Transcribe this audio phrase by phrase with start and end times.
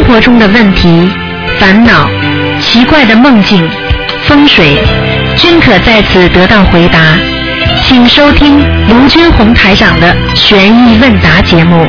[0.00, 1.10] 生活中的问题、
[1.58, 2.08] 烦恼、
[2.58, 3.68] 奇怪的梦境、
[4.24, 4.78] 风水，
[5.36, 7.18] 均可在此得到回答。
[7.82, 11.86] 请收听卢军红台长的悬疑问答节目。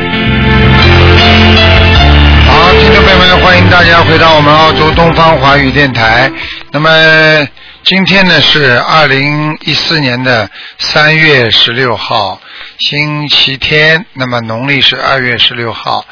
[2.49, 6.29] 好，听众朋友们，欢迎大家回到我们澳洲东方华语电台。
[6.73, 7.47] 那么
[7.85, 10.49] 今天呢是二零一四年的
[10.79, 12.41] 三月十六号，
[12.77, 14.05] 星期天。
[14.11, 16.03] 那么农历是二月十六号。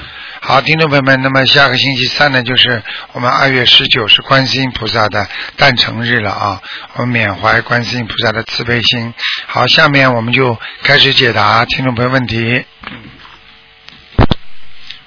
[0.49, 2.81] 好，听众朋友们，那么下个星期三呢，就是
[3.13, 6.59] 我们二月十九是观世音菩萨的诞辰日了啊！
[6.95, 9.13] 我们缅怀观世音菩萨的慈悲心。
[9.45, 12.65] 好，下面我们就开始解答听众朋友问题。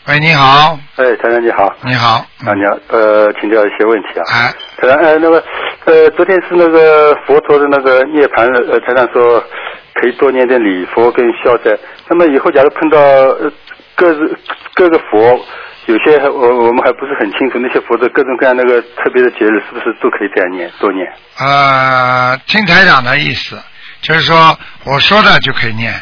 [0.07, 4.23] 喂，你好，哎，台长你好，你好，啊你好，呃，请教一些问题啊。
[4.31, 5.45] 哎，台长，呃，那个，
[5.87, 9.43] 呃，昨天是那个佛陀的那个涅槃日，呃，台长说
[9.95, 11.77] 可以多念点礼佛跟消灾。
[12.09, 13.51] 那么以后假如碰到呃
[13.95, 14.39] 各自
[14.75, 15.45] 各个佛，
[15.87, 21.07] 有些我我们还不是很清楚，那些佛的各种各样那个特别的节日，是不是都可以这样念多念？
[21.39, 23.61] 呃，听台长的意思，
[24.01, 25.95] 就是说我说的就可以念，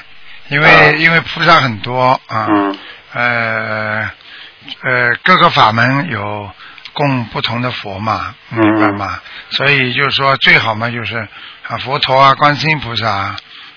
[0.49, 2.79] 因为、啊因为菩萨很多啊，嗯
[3.13, 4.11] 呃
[4.83, 6.51] 呃，各个法门有
[6.93, 9.19] 供不同的佛嘛，嗯明白吗？
[9.51, 11.17] 所以就是说最好嘛，就是
[11.67, 13.37] 啊佛陀啊、观世音菩萨啊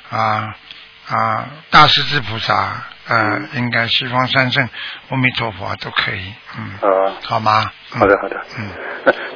[0.10, 0.56] 啊
[1.10, 4.68] 啊大势至菩萨，呃，应该西方三圣、
[5.10, 7.72] 阿弥陀佛啊都可以，嗯，啊，好吗？
[7.94, 8.36] 嗯好的好的。
[8.58, 8.70] 嗯。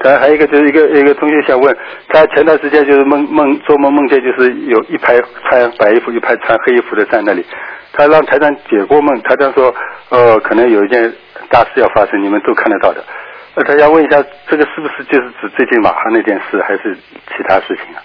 [0.01, 1.77] 当然还有一个就是一个一个同学想问，
[2.09, 7.45] 他前段时间就是梦梦做梦梦见就是有一排穿白衣服一排穿黑衣服的在那里，
[7.91, 9.75] 他让台长解过梦，台长说
[10.09, 11.13] 呃可能有一件
[11.49, 13.03] 大事要发生，你们都看得到的。
[13.55, 18.01] 呃，他要问一下，这个是不是就是指最近马航那件事，还是其他事情啊？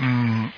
[0.00, 0.50] 嗯，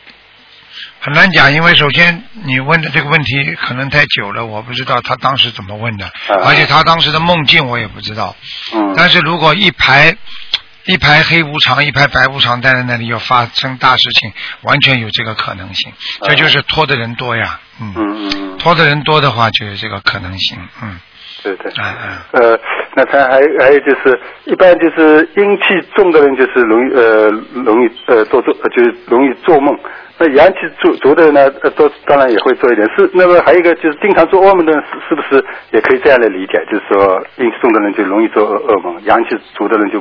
[1.04, 6.08] 很难讲，因为首先你问的这个问题可能太久了，我不知道他当时怎么问的，
[6.44, 8.36] 而且他当时的梦境我也不知道。
[8.72, 10.16] 嗯但是如果一排
[10.84, 15.92] 一排黑无常，一排白无常待在那里，要发生大事情，完全有这个可能性。
[16.22, 21.00] 这就是拖的人多呀，嗯，嗯嗯，拖的人多的话就有这个可能性，嗯，
[21.42, 21.72] 对对。
[21.78, 22.18] 嗯嗯。
[22.32, 22.60] 呃，
[22.94, 27.28] 那他还还有就是，一般就是阴气重的人就是容易呃
[27.64, 29.76] 容易呃做做，呃就是容易做梦。
[30.22, 32.86] 那阳气足足的人呢，呃多当然也会做一点。
[32.96, 36.52] 是那么还有一个就是经常做噩梦的人，是是不是也可以这样来理解？
[36.70, 40.00] 就是说阴气重的人就容易做噩噩梦，阳气足的人就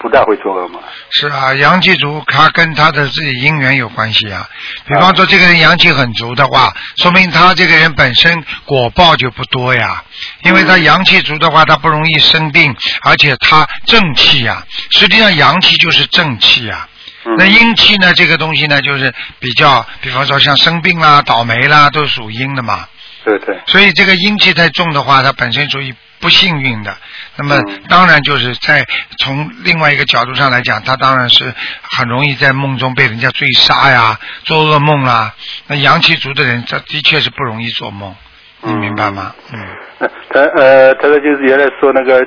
[0.00, 0.80] 不大会做噩梦。
[1.10, 4.48] 是啊，阳气足，他跟他的自己姻缘有关系啊。
[4.86, 10.02] 比方说，这个人阳气很足的话，说明他这个人本身果报就不多呀。
[10.44, 14.62] 因为他阳气足的话，他不容易生病，而且他正气呀。
[14.90, 16.88] 实际上，阳气就是正气呀。
[17.36, 18.12] 那阴气呢？
[18.14, 22.86] 这个东西呢，就是比较，比方说像生病啦、倒霉啦，都属阴的嘛。
[23.24, 23.58] 对对。
[23.66, 26.96] 所以这个阴气太重的话，它本身属于不幸运的。
[27.36, 28.84] 那么嗯当然就是在
[29.18, 31.52] 从另外一个角度上来讲，他当然是
[31.82, 35.34] 很容易在梦中被人家追杀呀，做噩梦啦。
[35.66, 38.14] 那阳气足的人，他的确是不容易做梦，
[38.62, 39.34] 你明白吗？
[39.52, 39.60] 嗯。
[39.98, 42.20] 呃他呃，他说就是原来说那个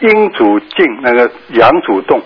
[0.00, 2.22] 阴主静，那个阳主动，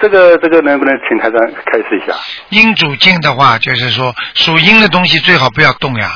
[0.00, 2.16] 这个这个能不能请台长开示一下？
[2.50, 6.12] 阴主静的话，就是说属阴的东西最好不要动呀，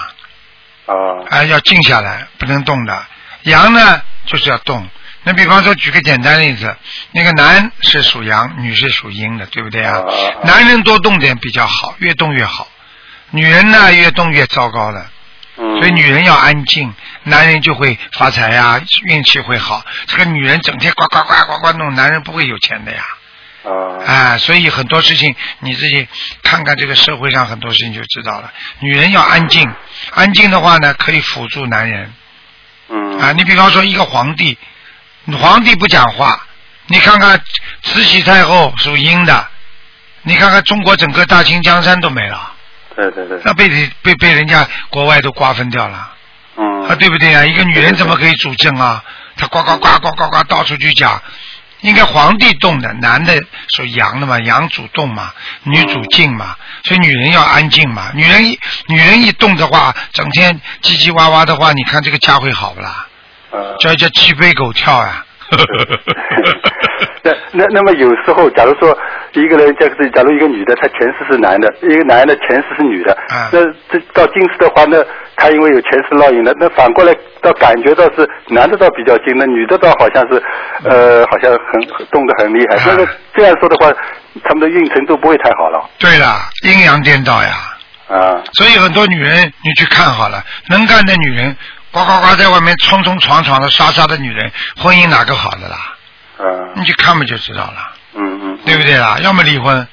[0.87, 0.95] 啊
[1.29, 3.05] 啊，要静下来，不能动的。
[3.43, 4.89] 阳呢，就是要动。
[5.25, 6.77] 那比方说，举个简单例子，
[7.13, 9.99] 那个男是属阳，女是属阴的，对不对啊？
[9.99, 10.05] 啊
[10.45, 12.69] 男人多动点比较好，越动越好。
[13.31, 15.07] 女人呢，越动越糟糕了。
[15.57, 16.93] 嗯，所以女人要安静，
[17.25, 19.85] 男人就会发财呀、运气会好。
[20.07, 23.03] 这个女人整天呱呱呱呱呱弄，男人不会有钱的呀。
[23.65, 26.09] 啊啊，所以很多事情你自己
[26.43, 28.53] 看看这个社会上很多事情就知道了。
[28.81, 29.69] 女人要安静，
[30.11, 32.13] 安静的话呢，可以辅助男人。
[32.89, 34.59] 嗯啊，你比方说一个皇帝，
[35.39, 36.45] 皇帝不讲话，
[36.89, 37.41] 你看看
[37.83, 39.49] 慈禧太后属阴的，
[40.23, 42.53] 你看看中国整个大清江山都没了，
[42.97, 43.69] 对对对，那被
[44.03, 46.09] 被被人家国外都瓜分掉了。
[46.57, 47.45] 嗯啊，对不对啊？
[47.47, 49.03] 一个女人怎么可以主政啊？
[49.37, 51.23] 她呱呱呱呱呱呱到处去讲，
[51.83, 53.35] 应该皇帝动的，男的
[53.77, 55.33] 属阳的嘛，阳主动嘛，
[55.65, 58.11] 女主静嘛，所以女人要安静嘛。
[58.15, 63.07] 女人一女人一动的话，整天叽叽哇哇的话，你看这个家会好不啦？
[63.53, 63.77] 啊。
[63.81, 65.25] 叫叫鸡飞狗跳呀、
[67.25, 68.97] 那那那么有时候，假如说
[69.35, 73.61] 一个人，就是假如一个女的，她前世是男的，一个男的前世是女的，啊那
[73.91, 75.05] 这到今世的话，那
[75.37, 80.43] 他因为有前世烙印的，那反过来倒感觉到是男的倒比较精，那女的倒好像是
[80.85, 82.77] 呃，好像很很动得很厉害。
[82.77, 83.93] 啊那个这样说的话，
[84.45, 87.51] 他们的运程都不会太好了对了，阴阳颠倒呀。
[88.09, 88.43] 啊。
[88.55, 91.57] 所以很多女人，你去看好了，能干的女人，
[91.93, 95.95] 呱呱呱在外面冲冲闯闯的杀杀的女人，婚姻哪个好的啦？
[96.39, 96.45] 啊，
[96.75, 99.19] 你去看不就知道了，嗯嗯，对不对啦？
[99.21, 99.87] 要么离婚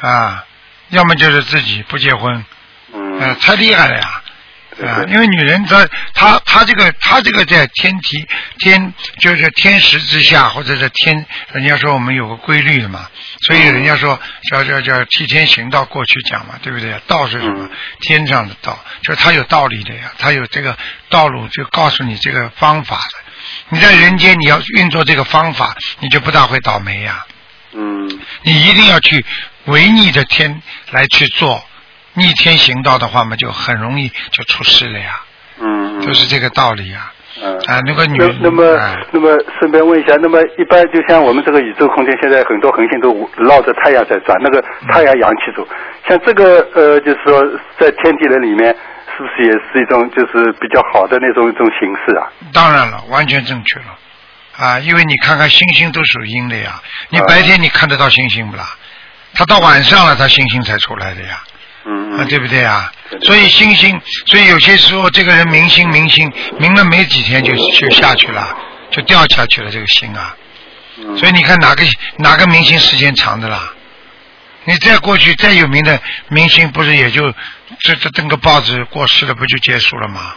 [0.00, 0.44] 啊，
[0.90, 2.44] 要么就是自己不结婚，
[2.92, 4.22] 嗯，呃，太厉害了呀！
[4.84, 8.26] 啊，因为女人她她她这个她这个在天体
[8.58, 13.08] 天就是天时之下，或者是天，人家说我们有个规律的嘛，
[13.42, 14.18] 所以人家说
[14.50, 16.94] 叫叫叫替天行道，过去讲嘛，对不对？
[17.06, 17.70] 道是什么嗯？
[18.00, 20.76] 天上的道，就是它有道理的呀，它有这个
[21.08, 23.18] 道路，就告诉你这个方法的。
[23.70, 27.24] 你在人间你要运作这个方法，你就不大会倒霉呀。
[27.74, 28.08] 嗯
[28.42, 29.24] 你一定要去
[29.66, 31.62] 违逆着天来去做，
[32.18, 35.20] 逆天行道的话嘛，就很容易就出事了呀，
[35.60, 37.12] 嗯，就是这个道理呀。
[37.42, 37.56] 嗯。
[37.66, 39.28] 啊，那个女那那么哎，那么
[39.58, 45.66] 顺便问一下，那么一般就像我们这个宇宙空间，现在很多恒星都绕着太阳在转，那个太阳阳气足，
[46.08, 47.42] 像这个呃，就是说
[47.78, 48.74] 在天地人里面，
[49.16, 52.26] 是不是也是一种就是比较好的那种一种形式啊？
[52.52, 53.98] 当然了，完全正确了。
[54.56, 56.80] 啊，因为你看看星星都属阴的呀，
[57.10, 58.64] 你啊白天你看得到星星不啦？
[59.34, 61.40] 它到晚上了，它星星才出来的呀。
[61.88, 63.18] 啊，嗯啊，对不对啊对？
[63.18, 68.56] 对所以星星，所以有些时候这个人明星明星，明了没几天就就下去了，
[68.90, 70.34] 就掉下去了这个星啊。
[71.00, 71.84] 嗯所以你看哪个
[72.16, 73.72] 哪个明星时间长的啦？
[74.64, 75.98] 你再过去再有名的
[76.28, 77.32] 明星，不是也就
[77.80, 80.34] 这这登个报纸过世了，不就结束了吗？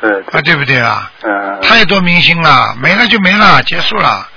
[0.00, 1.10] 对啊，对，不对啊？
[1.22, 4.28] 嗯太多明星了，没了就没了，结束了。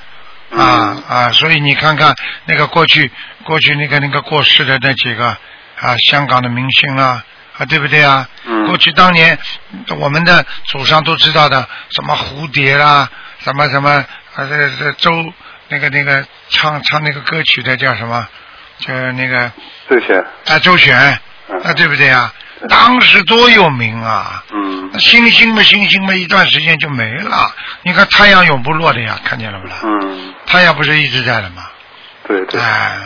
[0.52, 1.30] 嗯啊啊！
[1.32, 2.16] 所以你看看
[2.46, 3.12] 那个过去
[3.44, 5.36] 过去那个那个过世的那几个
[5.80, 7.24] 啊，香港的明星啊，
[7.58, 8.28] 啊，对不对啊？
[8.46, 9.38] 嗯过去当年
[10.00, 14.06] 我们的祖上都知道的，什么蝴蝶啦，什么什么啊，
[14.38, 15.12] 这这周
[15.70, 18.28] 那个那个唱唱那个歌曲的叫什么？
[18.80, 19.52] 就是那个
[19.90, 21.20] 周璇，啊周璇
[21.50, 22.34] 嗯啊，对不对啊？
[22.70, 24.44] 当时多有名啊！
[24.52, 27.54] 嗯那星星嘛，星星嘛，一段时间就没了。
[27.84, 29.76] 你看太阳永不落的呀，看见了不啦？
[29.84, 31.68] 嗯，太阳不是一直在的吗？
[32.28, 33.00] 对对，哎，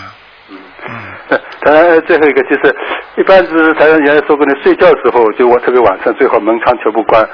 [0.49, 0.57] 嗯。
[0.87, 2.75] 嗯， 当然，最后一个就是，
[3.17, 7.27] 一般是台上原来说过的，睡觉时候就我特别晚上最好门窗全部关，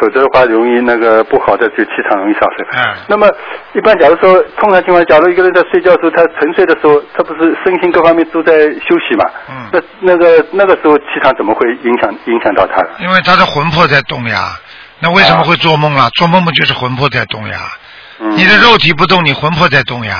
[0.00, 2.66] 否则的话容易那个不好的就气场容易上升。
[2.72, 3.28] 嗯那么
[3.74, 8.52] 一般假如说通常情况下，假如一个人在睡觉的时候，他沉睡的时候，他不是身心各方面都在
[8.86, 9.24] 休息嘛？
[9.50, 12.88] 嗯那那个那个时候气场怎么会影响影响到他呢？
[13.00, 14.56] 因为他的魂魄在动呀。
[15.00, 16.08] 那为什么会做梦啊？
[16.14, 17.58] 做梦不就是魂魄在动呀？
[18.20, 20.14] 嗯，你的肉体不动，你魂魄在动呀。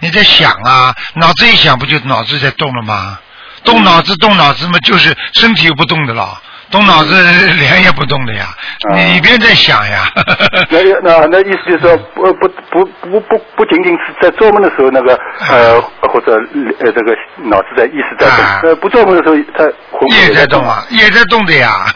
[0.00, 3.18] 你在想啊，脑子一想，不就脑子在动了吗？
[3.64, 6.40] 动脑子，动脑子嘛，就是身体又不动的了，
[6.70, 7.20] 动脑子
[7.54, 8.46] 脸也不动的呀。
[8.88, 10.04] 啊你别在想呀。
[10.70, 16.36] 那那那意思就是说，不不不不不不仅仅是在做梦的时候，那个呃或者
[16.80, 17.12] 呃这个
[17.44, 19.64] 脑子在意识在啊动，呃不做梦的时候，他
[20.16, 21.86] 也在动动啊，也在动的呀，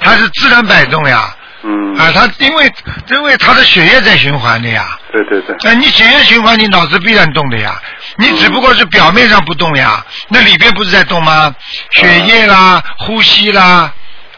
[0.00, 1.32] 它是自然摆动呀。
[1.66, 2.70] 嗯，啊，他因为
[3.08, 7.80] 因为他的血液在循环的呀，对对对，哎，你血液循环，你脑子必然动的呀。
[8.18, 11.54] 你只不过是表面上不动呀，那里边不是在动吗？
[11.92, 13.90] 血液啦，呼吸啦，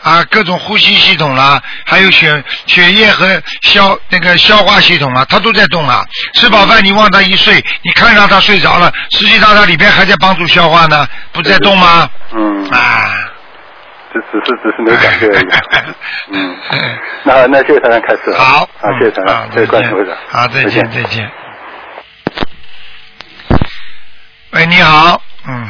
[0.03, 6.05] 啊，各种呼吸系统啦，还有血血液和消那个消化系统啊，它都在动啊。
[6.35, 12.09] 吃饱饭你往他一睡，你看上他睡着了，实际上它里边还在帮助消化呢，不在动吗？
[12.33, 13.26] 嗯，啊。
[14.17, 15.47] 只只是只是没感觉而已。
[16.33, 16.57] 嗯，
[17.25, 18.39] 那那谢谢台长开始了。
[18.39, 20.17] 好，好，谢谢台嗯长，谢谢关注会长。
[20.29, 21.31] 好，再再见，再见。
[24.53, 25.69] 喂，你好，嗯，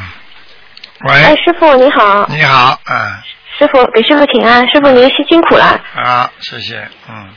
[1.08, 1.14] 喂。
[1.14, 2.94] 哎，师傅你好，你好，嗯，
[3.58, 5.80] 师傅给师傅请安，师傅您辛辛苦了。
[5.96, 7.28] 啊，谢谢，嗯，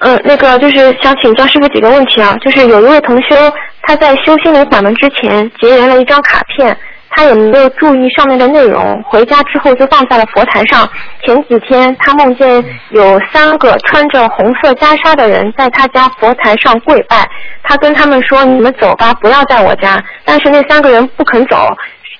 [0.00, 3.36] 嗯，那个就是想请教师傅几个问题啊，就是有一位同修
[3.82, 6.76] 他在修心灵法门之前结缘了一张卡片，
[7.10, 10.88] 他也没有注意上面的内容，回家之后就放在了佛台上。
[11.24, 17.28] 前几天他梦见有三个穿着红色袈裟的人在他家佛台上跪拜，
[17.62, 21.66] 他跟他们说：“你们走吧，不要在我家。”但是那三个人不肯走，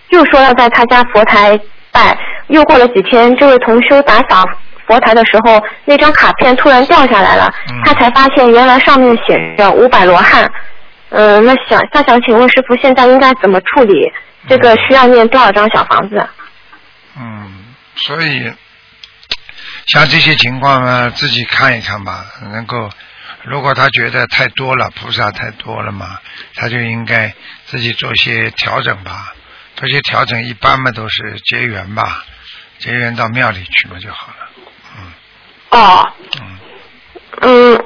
[0.08, 1.58] 又说要在他家佛台
[1.92, 2.18] 拜。
[2.48, 4.42] 又过了几天，这位同修打扫
[4.86, 10.50] 佛台的时候，那张卡片突然掉下来了嗯，他才发现原来上面写着五百罗汉。
[11.10, 14.10] 嗯，那想那想请问师傅，现在应该怎么处理？
[14.48, 16.28] 这个需要念多少张小房子？
[17.16, 18.52] 嗯，所以
[19.86, 22.24] 像这些情况呢，自己看一看吧。
[22.52, 22.90] 能够，
[23.44, 26.18] 如果他觉得太多了，菩萨太多了嘛，
[26.54, 27.34] 他就应该
[27.66, 29.34] 自己做些调整吧。
[29.76, 32.24] 做些调整，一般嘛都是结缘吧，
[32.78, 34.50] 结缘到庙里去嘛就好了。
[34.96, 35.12] 嗯
[35.70, 36.58] 哦，嗯。
[37.40, 37.84] 嗯，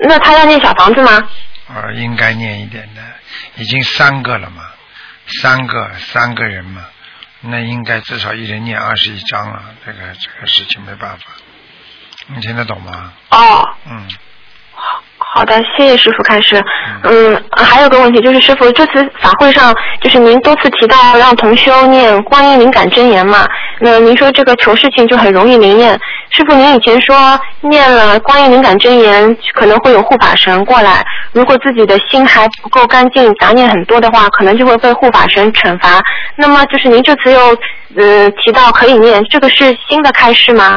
[0.00, 1.28] 那他要念小房子吗？
[1.68, 3.02] 呃，应该念一点的，
[3.56, 4.62] 已经三个了嘛，
[5.40, 6.84] 三个三个人嘛，
[7.40, 11.24] 那应该至少一人念二十一章了，这个这个事情没办法，
[12.26, 13.12] 你听得懂吗？
[13.30, 14.08] 哦，嗯，
[15.38, 16.60] 好的，谢谢师傅开始。
[17.04, 23.46] 嗯，还有个问题就是，师傅这次法会上，就是您多次提到让同修念观音灵感真言嘛，
[23.78, 25.96] 那您说这个求事情就很容易灵验。
[26.30, 36.02] 师傅，您以前说念了观音灵感真言，可能会有护法神过来，如果自己的心还不够干净，杂念很多的话，可能就会被护法神惩罚。
[36.34, 37.40] 那么就是您这次又
[37.94, 40.76] 呃提到可以念，这个是新的开示吗？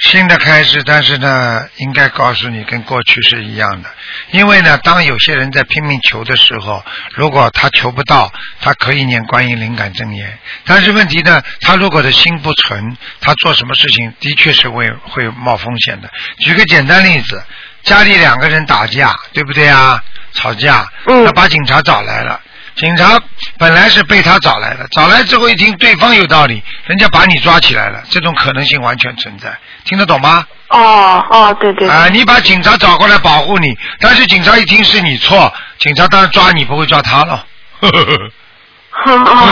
[0.00, 3.88] 新的开始，但是呢，应该告诉你跟过去是一样的，
[4.30, 16.10] 因为呢，当有些人在拼命求的时候，如果他求不到，他可以念观音灵感真言，但是问题呢，他如果的心不纯，他做什么事情的确是会会冒风险的。
[16.38, 17.42] 举个简单例子，
[17.82, 20.02] 家里两个人打架，对不对啊？
[20.32, 22.40] 吵架，嗯他把警察找来了。
[22.76, 23.20] 警察
[23.58, 30.44] 本来是被他找来的，找来之后一听对方有道理，人家把你抓起来了，这种可能性完全存在，听得懂吗？
[30.68, 31.88] 哦哦，对对对。
[31.88, 33.68] 啊，你把警察找过来保护你，
[34.00, 37.44] 但是警察一听是你错，警察当然抓你，不会抓他了。
[37.82, 39.48] 哦，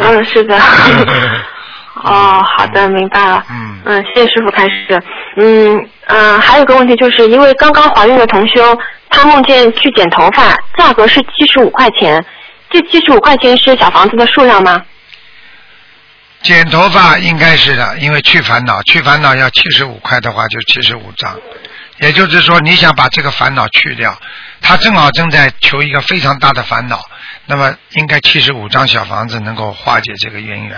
[0.00, 0.56] 嗯，是的。
[2.04, 3.44] 哦，好的，明白了。
[3.50, 5.02] 嗯嗯，谢谢师傅开始。
[5.36, 5.76] 嗯
[6.06, 8.76] 嗯、呃还有个问题就是，因为刚刚怀孕的同修，
[9.10, 12.24] 她梦见去剪头发，价格是七十五块钱。
[12.72, 14.82] 这七十五块钱是小房子的数量吗？
[16.42, 21.38] 剪头发应该是的，因为去烦恼，去烦恼要七十五块的话就七十五张，
[22.00, 24.12] 也就是说你想把这个烦恼去掉，
[24.60, 26.98] 他正好正在求一个非常大的烦恼，
[27.46, 30.76] 那么应该七十五张小房子能够化解这个渊源，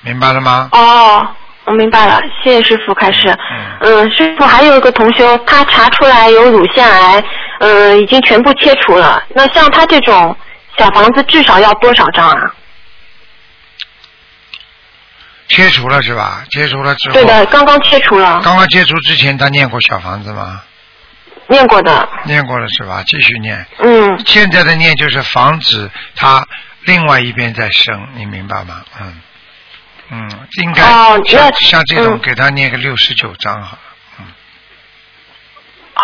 [0.00, 0.70] 明白了吗？
[0.72, 1.28] 哦，
[1.66, 3.36] 我明白了，谢谢师傅开始。
[3.82, 7.22] 嗯，师傅还有一个同修，他查出来有乳腺癌，
[7.60, 9.22] 嗯，已经全部切除了。
[9.34, 10.34] 那像他这种
[10.78, 12.54] 小房子至少要多少张啊？
[15.48, 16.44] 切除了是吧？
[16.50, 20.62] 切除了之后，对的，刚刚切除了，刚刚切除之前他念过小房子吗？
[21.48, 22.08] 念过的。
[22.24, 23.02] 念过了是吧？
[23.06, 23.66] 继续念。
[23.80, 26.46] 嗯，现在的念就是防止他
[26.84, 28.82] 另外一边再生，你明白吗？
[28.98, 29.20] 嗯，
[30.10, 31.20] 嗯，应该哦
[31.60, 33.91] 像这种嗯给他念个六十九章好了。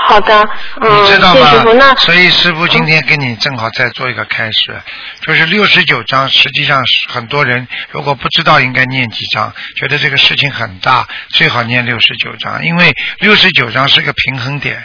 [0.07, 0.49] 好的，
[0.81, 1.95] 嗯，你知道吗？
[1.99, 4.81] 所以师傅今天给你正好再做一个开始，
[5.23, 14.83] 就是六十九章，实际上很多人如果不知道应该念几章，觉得这个事情很大，最好念六十九章，因为六十九章是个平衡点。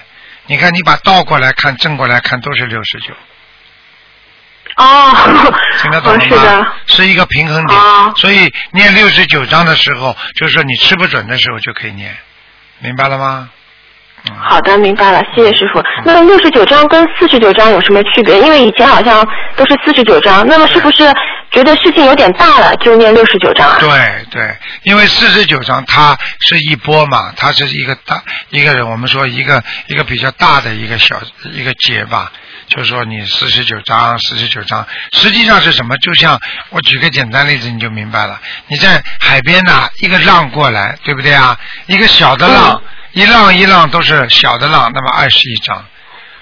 [0.48, 3.13] 你看，你把倒过来看，正过来看，都是六十九，
[4.75, 6.25] 哦，听得懂了吗？
[6.25, 7.79] 哦是的，是一个平衡点。
[7.79, 12.13] 哦所以念六十九章的时候，就是说你吃不准的时候就可以念，
[12.79, 13.50] 明白了吗？
[14.29, 14.35] 嗯。
[14.39, 15.81] 好的，明白了，谢谢师傅。
[16.05, 18.39] 那么六十九章跟四十九章有什么区别？
[18.39, 21.11] 因为以前好像都是四十九章，那么是不是
[21.51, 23.77] 觉得事情有点大了就念六十九章啊？
[23.79, 23.89] 对
[24.31, 31.19] 对，因为四十九章它是一波嘛，它是一个大一个人，我们说一个一个比较大的一个小
[31.53, 32.31] 一个节吧，
[32.67, 35.95] 就是说你四十九章四十九章，实际上是什么？
[35.97, 36.39] 就像
[36.69, 41.57] 我举个简单例子你就明白了，你在海边呐、一个浪过来，对不对啊？
[41.87, 42.81] 一个小的浪，
[43.13, 45.86] 一浪一浪都是小的浪，那么二十一章。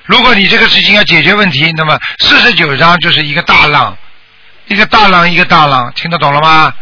[0.06, 3.98] 如果你这个事情要解决问题，那么四十九章就是一个大浪，
[4.68, 6.74] 一个大浪一个大浪，听得懂了吗？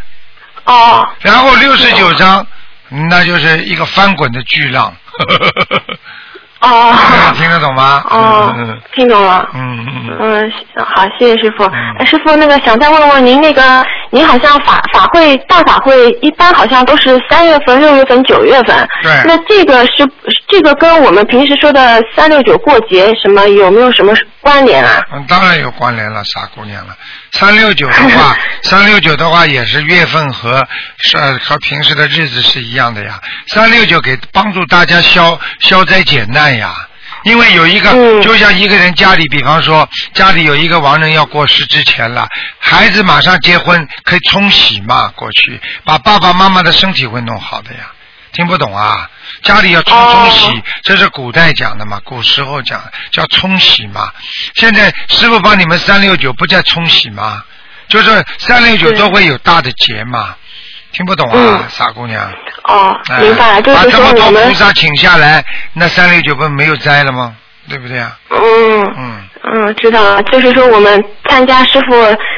[0.63, 2.46] 哦，然后六十九章，
[3.10, 4.96] 那就是一个翻滚的巨浪。
[6.61, 6.93] 哦，
[7.35, 8.03] 听得懂吗？
[8.09, 9.47] 哦嗯，听懂了。
[9.53, 10.17] 嗯嗯嗯。
[10.19, 10.51] 嗯，
[10.83, 11.63] 好，谢谢师傅。
[12.05, 18.87] 师傅，那个想再问问您，那个您好像法法会大法会一般好像都是三月份、六月份、九月份。
[19.01, 20.05] 对那这个是
[20.47, 25.01] 这个跟我们平时说的三六九过节什么有没有什么关联啊？
[25.13, 26.93] 嗯，当然有关联了，傻姑娘了。
[27.31, 30.67] 三六九的话， 三六九的话也是月份和
[30.98, 33.19] 是呃和平时的日子是一样的呀。
[33.48, 36.75] 三六九给帮助大家消消灾解难呀。
[37.24, 42.25] 因为有一个，嗯就像一个人家里，比方说家里有一个亡人要过世之前了，
[42.59, 47.91] 孩子马上结婚，可以冲喜嘛，过去把爸爸妈妈的身体会弄好的呀。
[48.31, 49.09] 听不懂啊？
[49.41, 52.81] 家里要冲冲喜，哦这是古代讲的嘛，古时候讲
[53.12, 54.12] 叫冲喜嘛。
[54.55, 57.43] 现在师傅帮你们三六九不叫冲喜吗？
[57.88, 60.36] 就是三六九都会有大的节嘛。
[60.91, 62.31] 听不懂啊，嗯傻姑娘。
[62.63, 65.43] 哦，哎明白了，就是把这么多菩萨请下来，
[65.74, 67.36] 那三六九不没有灾了吗？
[67.67, 68.17] 对不对啊？
[68.31, 68.93] 嗯。
[68.98, 71.96] 嗯，嗯，知道了，就是说我们参加师傅，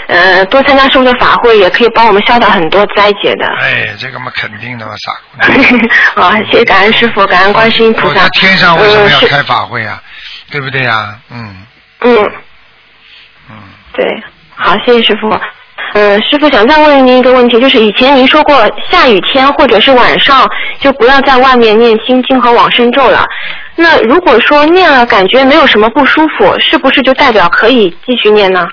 [0.08, 3.46] 呃，多参加师傅的法会，也可以帮我们消掉很多灾劫的。
[3.60, 5.90] 哎，这个嘛肯定的嘛，傻姑娘。
[6.16, 8.30] 好， 谢谢感恩师傅，感恩观世音菩萨那。
[8.30, 10.02] 天上为什么要开法会啊？
[10.52, 11.18] 对不对呀？
[11.32, 11.66] 嗯
[12.02, 12.16] 嗯，
[13.50, 13.56] 嗯。
[13.94, 14.06] 对，
[14.56, 15.30] 好，谢谢师傅。
[15.94, 23.26] 嗯，师傅想再问您一个问题，就是以前您说过下雨天或者是晚上就不要在外面念心经和往生咒了。
[23.76, 28.66] 那如果说念了感觉没有什么不舒服，是不是就代表可以继续念呢？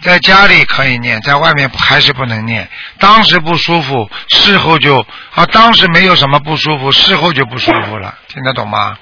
[0.00, 2.68] 在家里可以念，在外面还是不能念。
[2.98, 8.96] 当时不舒服，事后就啊，当时没有什么不舒服，事后就不舒服了，听得懂吗？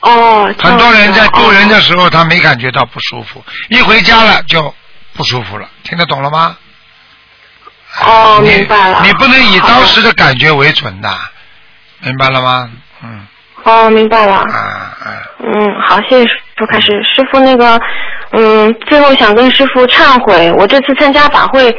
[0.00, 4.74] 哦，很多人在子渡人的哦时候，他没感觉到不舒服，一回家了就
[5.14, 6.56] 不舒服了，听得懂了吗？
[8.04, 9.02] 哦，明白了。
[9.04, 11.10] 你不能以当时的感觉为准的，
[12.00, 12.70] 明白了吗？
[13.02, 13.26] 嗯
[13.64, 14.36] 哦，明白了。
[14.36, 16.88] 啊啊，嗯，好，谢谢师傅开始。
[17.04, 17.80] 师傅那个，
[18.30, 21.70] 嗯，最后想跟师傅忏悔，我这次参加法会，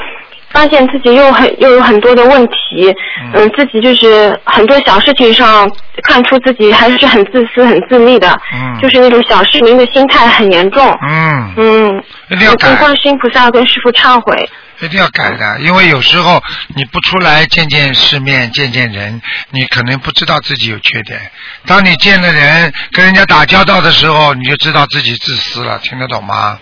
[0.54, 2.94] 发现自己又很又有很多的问题，
[3.24, 5.70] 嗯嗯，自己就是很多小事情上
[6.04, 10.88] 看出自己还是很自私、很自利的，嗯就是那种小市民的心态很严重。
[11.10, 14.50] 嗯，嗯，一定要改跟观世音菩萨跟师傅忏悔。
[14.82, 16.42] 一定要改的，因为有时候
[16.76, 21.20] 你不出来见见世面、见见人，你可能不知道自己有缺点。
[21.66, 26.60] 当你见了人、跟人家打交道的时候，你就知道自己自私了，听得懂吗？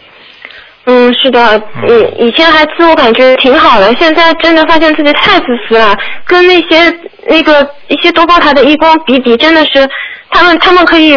[0.86, 5.96] 嗯，是的，嗯，以前还自我感觉挺好的，现在真的发现自己太自私了，
[6.26, 6.92] 跟那些
[7.28, 9.88] 那个一些多宝塔的义工比比，真的是
[10.32, 11.16] 他们他们可以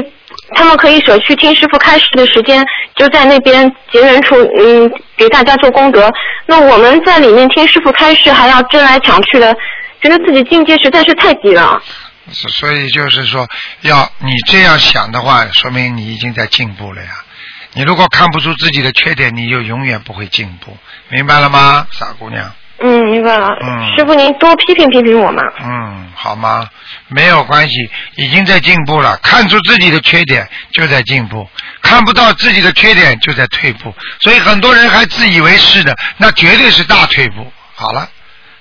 [0.54, 2.62] 他们可以舍去听师傅开示的时间，
[2.94, 6.12] 就在那边结缘处，嗯，给大家做功德。
[6.44, 9.56] 那我们在里面听师傅开示，还要争来抢去的，
[10.02, 11.82] 觉得自己境界实在是太低了。
[12.30, 13.46] 所所以就是说，
[13.80, 17.08] 要你这样想的话，说明你已经在进步了呀。
[17.74, 20.76] 你如果看不出自己的缺点，你就永远不会进步，
[21.10, 22.50] 明白了吗，傻姑娘？
[22.78, 23.48] 嗯，明白了。
[23.62, 25.42] 嗯师傅您多批评批评我嘛。
[25.62, 26.68] 嗯，好吗？
[27.08, 27.74] 没有关系，
[28.16, 29.16] 已经在进步了。
[29.22, 31.48] 看出自己的缺点就在进步，
[31.82, 33.94] 看不到自己的缺点就在退步。
[34.20, 37.52] 所以很多人还自以为是的，那绝对是大退步。
[37.74, 38.08] 好了，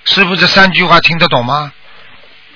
[0.04, 1.72] 师傅这三句话听得懂吗？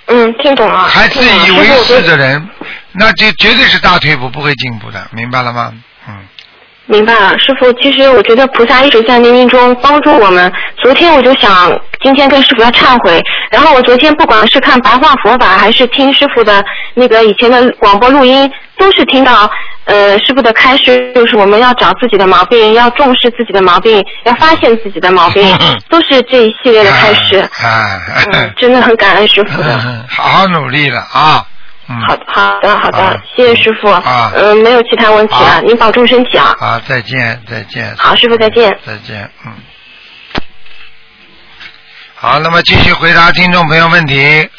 [0.06, 0.84] 嗯，听懂了。
[0.88, 2.48] 还自以为是的人，
[2.92, 5.74] 那就绝对是大退步，不会进步的，明白了吗？
[6.08, 6.24] 嗯，
[6.88, 7.70] 明白了，师傅。
[7.74, 10.50] 其实我觉得菩萨一直在冥冥中帮助我们。
[10.78, 11.70] 昨天我就想
[12.02, 19.50] 今天跟师傅要忏悔，然后我昨天不管是看白话佛法，还是听师傅的那个以前的广播录音，都是听到
[19.84, 25.54] 呃师傅的开示，就是我们要找自己的毛病，要重视自己的毛病，要发现自己的毛病，
[25.90, 27.36] 都是这一系列的开始。
[27.38, 28.00] 啊，
[28.32, 29.78] 嗯，真的很感恩师傅的。
[30.08, 31.44] 好好努力了啊！
[31.90, 33.88] 嗯，好好的好的啊，谢谢师傅。
[33.88, 36.54] 啊嗯，没有其他问题好了，您保重身体啊。
[36.58, 37.96] 好，再见，再见。
[37.96, 39.52] 好师傅再见再见，嗯。
[42.14, 44.50] 好，那么继续回答听众朋友问题。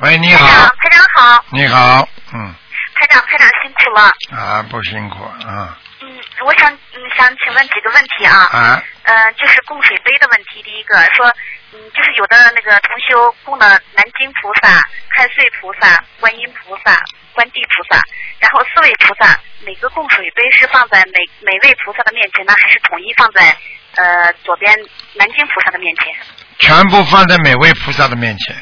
[0.00, 2.54] 喂，你好排长，，排长好，你好，嗯，
[2.94, 4.40] 排长，排长辛苦了。
[4.40, 6.06] 啊，不辛苦啊，嗯，
[6.46, 8.48] 我想嗯想请问几个问题啊。
[8.52, 10.62] 啊，呃，就是供水杯的问题。
[10.62, 11.26] 第一个说，
[11.72, 14.82] 嗯，就是有的那个同修供了南京菩萨、
[15.14, 17.02] 太岁菩萨、观音菩萨、
[17.34, 18.02] 观地菩萨，
[18.38, 23.54] 然后四位菩萨，每个供水杯是放在每每位菩萨的面前呢，还是统一放在
[23.96, 24.74] 呃左边
[25.14, 26.14] 南京菩萨的面前？
[26.58, 28.56] 全部放在每位菩萨的面前。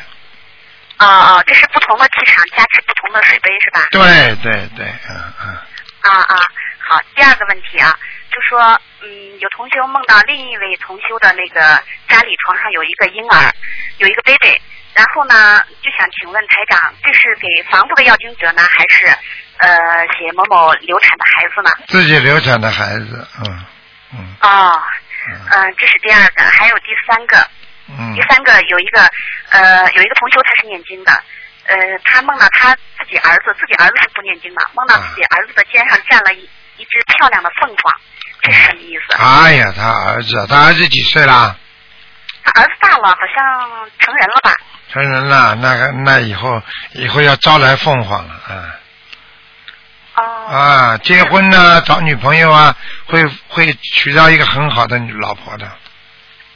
[0.97, 3.87] 啊啊，这是不同的气场加持不同的水杯是吧？
[3.91, 4.03] 对
[4.43, 5.57] 对对，嗯嗯，
[6.01, 6.37] 啊啊，
[6.79, 7.95] 好，第二个问题啊，
[8.37, 11.61] 就说，嗯，有同修梦到另一位同修的那个
[12.07, 13.51] 家里床上有一个婴儿，
[13.97, 14.61] 有一个 baby，
[14.93, 19.07] 然后呢，就想请问台长，这是给房子的要经者呢，还是
[19.57, 21.71] 呃写某某流产的孩子呢？
[21.89, 23.65] 自己流产的孩子，嗯
[24.13, 24.83] 嗯哦，
[25.29, 27.39] 嗯嗯、这是第二个，还有第三个，
[27.89, 28.15] 嗯。
[28.15, 29.01] 第三个有一个
[29.49, 31.13] 呃有一个同修他是念经的，
[31.65, 36.47] 呃他梦到他自己儿子，自己儿子是不念经的，梦到自己儿子的肩上站了一
[36.77, 38.16] 一只漂亮的凤凰，这
[38.53, 39.17] 是什么意思？
[39.17, 41.57] 哎呀，他儿子，他儿子几岁啦？
[42.45, 44.53] 他儿子大了，好像成人了吧？
[44.93, 48.77] 成人了，那个那以后以后要招来凤凰了，啊
[50.15, 52.75] 哦，啊，结婚呢，找女朋友啊，
[53.07, 55.67] 会会娶到一个很好的老婆的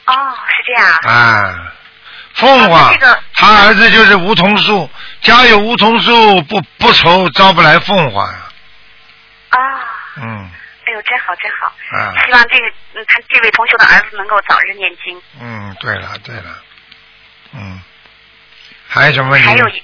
[0.05, 0.13] 哦，
[0.47, 0.91] 是这样。
[1.03, 1.73] 啊。
[2.33, 4.89] 凤凰啊这个，他儿子就是梧桐树，
[5.21, 8.39] 家有梧桐树，不不愁招不来凤凰呀。
[9.49, 9.59] 啊，
[10.15, 10.49] 嗯
[10.91, 11.67] 哎呦，真好真好。
[11.95, 15.21] 啊希望这个嗯，他这位同学的儿子能够早日念经。
[15.39, 16.61] 嗯，对了对了，
[17.53, 17.81] 嗯，
[18.89, 19.47] 还有什么问题？
[19.47, 19.83] 还有一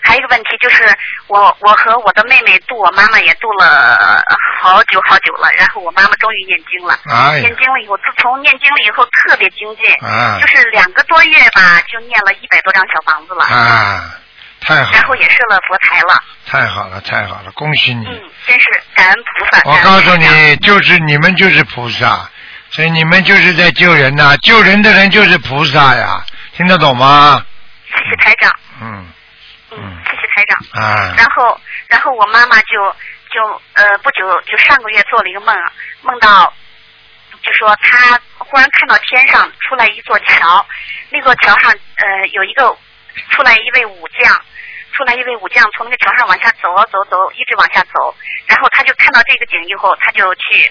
[0.00, 0.84] 还有一个问题就是，
[1.26, 4.22] 我我和我的妹妹度我妈妈也度了
[4.60, 6.98] 好久好久了，然后我妈妈终于念经了。
[7.10, 14.14] 哎念经了以后，自从念经了以后特别精进，啊就是两个多月吧，就念了一百多张小房子了，啊，
[14.64, 16.22] 太好然后，也设了佛台了。
[16.46, 18.06] 太好了，太好了，恭喜你！
[18.06, 19.62] 嗯，真是感恩菩萨。
[19.64, 22.28] 我告诉你，就是你们就是菩萨，
[22.70, 26.24] 所以你们就是在救人呐、救人的人就是菩萨呀，
[26.56, 27.44] 听得懂吗？
[27.86, 29.06] 谢谢台长，嗯
[29.70, 30.82] 嗯嗯，谢谢台长。
[30.82, 32.90] 啊，然后，然后我妈妈就
[33.30, 35.56] 就呃不久就上个月做了一个梦，
[36.02, 36.52] 梦到
[37.42, 40.66] 就说她忽然看到天上出来一座桥，
[41.10, 42.76] 那座桥上呃有一个
[43.30, 44.40] 出来一位武将，
[44.96, 48.14] 出来一位武将从那个桥上往下走啊走走，一直往下走，
[48.46, 50.70] 然后他就看到这个景以后，他就去。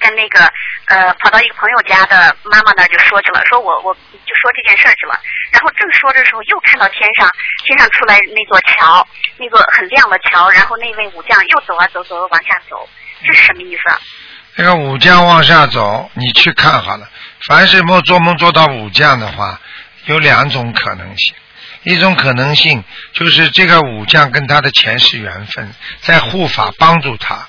[0.00, 0.50] 跟那个
[0.86, 5.20] 呃，跑到一个朋友家的妈妈那儿就说去了，说我我就说这件事儿去了。
[5.52, 7.30] 然后正说的时候，又看到天上
[7.66, 12.88] 天上出来那座桥，那座很亮的桥，然后那位武将又走啊走走往下走，
[13.26, 14.00] 这是什么意思啊？
[14.56, 17.06] 这个武将往下走，你去看好了。
[17.46, 19.60] 凡是梦做梦做到武将的话，
[20.06, 21.34] 有两种可能性。
[21.82, 27.48] 一种可能性就是这个武将跟他的前世缘分，在护法帮助他，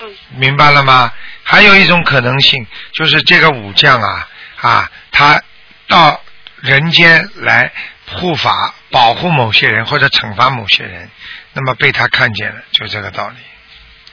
[0.00, 1.12] 嗯明白了吗？
[1.42, 4.28] 还有一种可能性就是这个武将啊
[4.60, 5.42] 啊，他
[5.88, 6.22] 到
[6.56, 7.72] 人间来
[8.06, 11.10] 护法、保护某些人或者惩罚某些人，
[11.52, 13.36] 那么被他看见了，就这个道理，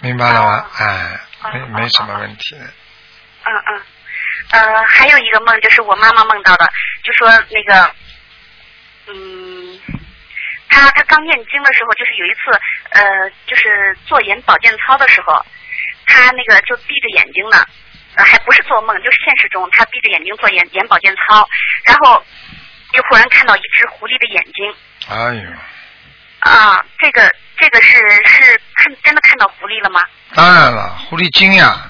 [0.01, 0.65] 明白了吗？
[0.77, 1.19] 哎，
[1.53, 2.59] 没没什么问题的。
[2.59, 3.81] 嗯嗯。
[4.49, 6.71] 呃，还有一个梦就是我妈妈梦到的，
[7.03, 7.91] 就说那个，
[9.07, 9.79] 嗯，
[10.69, 12.59] 他他刚念经的时候，就是有一次，
[12.91, 15.45] 呃，就是做眼保健操的时候，
[16.05, 17.65] 他那个就闭着眼睛呢，
[18.15, 21.47] 呃，还不是做梦，就是现实中他闭着眼睛做眼眼保健操，
[21.85, 22.23] 然后
[22.93, 24.75] 就忽然看到一只狐狸的眼睛，
[25.09, 25.49] 哎呦，
[26.39, 30.01] 啊，这个这个是是看真的看到狐狸了吗？
[30.33, 31.89] 当然了，狐狸精呀，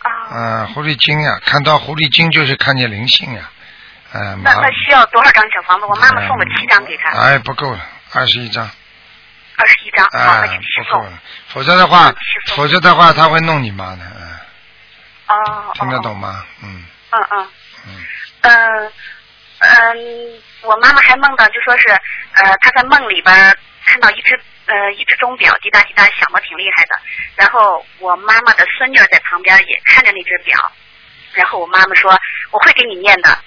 [0.00, 3.50] 啊，啊、狐狸精呀，看到狐狸精就是看见灵性呀，
[4.12, 5.86] 嗯、那那需要多少张小房子？
[5.86, 7.80] 我妈妈送了七张给他，哎，不够了，
[8.12, 8.68] 二十一张，
[9.56, 11.00] 二十一张，好，那哎就继，续送。
[11.00, 12.14] 不够了，否则的话
[12.54, 16.44] 否则的话他会弄你妈的，嗯，哦，听得哦懂吗？
[16.62, 16.84] 嗯。
[17.10, 17.48] 嗯嗯。
[17.86, 18.06] 嗯，
[18.42, 18.92] 嗯
[19.58, 23.34] 嗯，我妈妈还梦到，就说是呃，她在梦里边
[23.84, 26.98] 看到一只呃一只钟表滴答滴答响的挺厉害的，
[27.36, 30.72] 然后我妈妈的孙女在旁边也看着那只表，
[31.32, 32.10] 然后我妈妈说
[32.50, 33.38] 我会给你念的，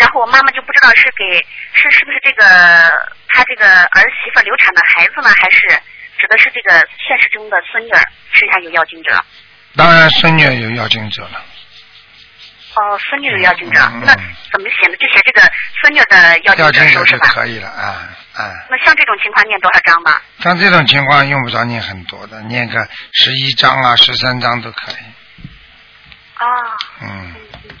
[0.00, 1.36] 然后我妈妈就不知道是给
[1.76, 2.42] 是是不是这个
[3.28, 5.68] 她这个儿媳妇流产的孩子呢，还是
[6.16, 8.00] 指的是这个现实中的孙女儿
[8.32, 9.22] 身上有要精者？
[9.76, 11.44] 当然孙女有要精者了，
[12.74, 14.14] 哦，孙女有要精者，那
[14.50, 14.96] 怎么写呢？
[14.96, 15.42] 就写这个
[15.80, 17.26] 孙女的要要经者收是吧？
[17.26, 18.50] 经者就可以了啊啊。
[18.70, 20.22] 那像这种情况念多少章吧？
[20.40, 24.96] 像这种情况用不着念很多的，念个十一章啊、十三章都可以。
[26.34, 26.46] 啊、
[27.02, 27.34] 嗯，嗯
[27.68, 27.76] 嗯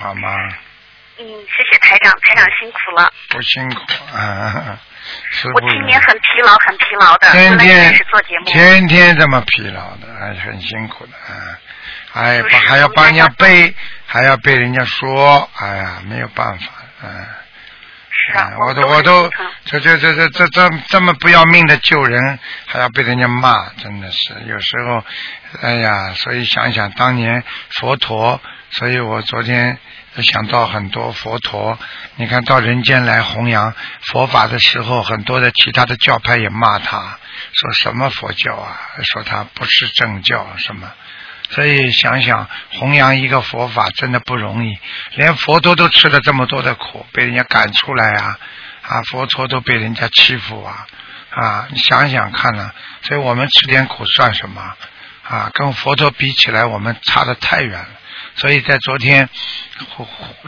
[0.00, 0.36] 好吗？
[1.18, 3.12] 嗯，谢谢台长，台长辛苦了。
[3.28, 3.82] 不辛苦
[4.16, 4.78] 啊，
[5.30, 8.44] 师我今年很疲劳，很疲劳的，天天开始做节目。
[8.46, 11.58] 天天这么疲劳的，还很辛苦的啊！
[12.14, 13.74] 哎，就是还要帮人家背，
[14.06, 16.66] 还要被人家说，哎呀，没有办法，
[17.02, 17.26] 嗯。
[18.14, 19.30] 是啊哎，我都都我都
[19.64, 25.04] 这这这这这这这么不要命的救人，还要被人家骂，真的是有时候，
[25.62, 29.78] 哎呀，所以想想当年佛陀，所以我昨天
[30.20, 31.78] 想到很多佛陀，
[32.16, 33.72] 你看到人间来弘扬
[34.02, 37.18] 佛法的时候，很多的其他的教派也骂他，
[37.54, 40.92] 说什么佛教啊，说他不是正教什么。
[41.48, 44.78] 所以想想弘扬一个佛法真的不容易，
[45.14, 48.38] 连佛陀都吃了这么多的苦，被人家赶出来啊，
[48.82, 50.86] 啊，佛陀都被人家欺负啊，
[51.30, 52.70] 啊，你想想看呢、
[53.02, 54.62] 所以我们吃点苦算什么
[55.24, 55.50] 啊？
[55.54, 57.88] 跟佛陀比起来，我们差得太远了。
[58.36, 59.28] 所以在昨天，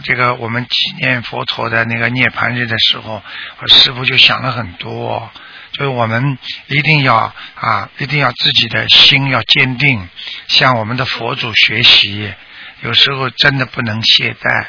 [0.03, 3.23] 这个我们纪念佛陀的那个涅槃日的时候，
[3.61, 5.31] 我师傅就想了很多。
[5.77, 10.09] 所以我们一定要啊，一定要自己的心要坚定，
[10.47, 12.33] 向我们的佛祖学习。
[12.81, 14.67] 有时候真的不能懈怠。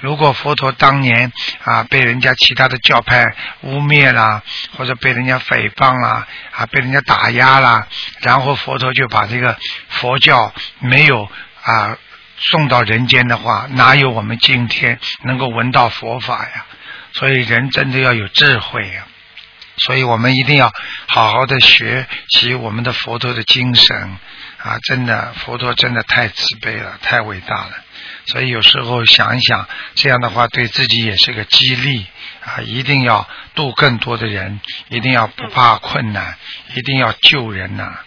[0.00, 1.30] 如果佛陀当年
[1.64, 3.24] 啊被人家其他的教派
[3.60, 4.42] 污蔑啦，
[4.76, 7.86] 或者被人家诽谤啦，啊被人家打压啦，
[8.22, 9.56] 然后佛陀就把这个
[9.88, 11.28] 佛教没有
[11.62, 11.96] 啊
[12.38, 16.66] 送到人间的话，哪有我们今天能够闻到佛法呀？
[17.12, 19.06] 所以人真的要有智慧呀、
[19.78, 20.72] 所以我们一定要
[21.06, 24.18] 好好的学习我们的佛陀的精神
[24.58, 24.78] 啊！
[24.82, 27.72] 真的，佛陀真的太慈悲了，太伟大了。
[28.28, 32.06] 所以有时候想一想，这样的话对自己也是个激励
[32.44, 32.60] 啊！
[32.60, 34.60] 一定要度更多的人，
[34.90, 36.36] 一定要不怕困难，
[36.74, 37.98] 一定要救人呐、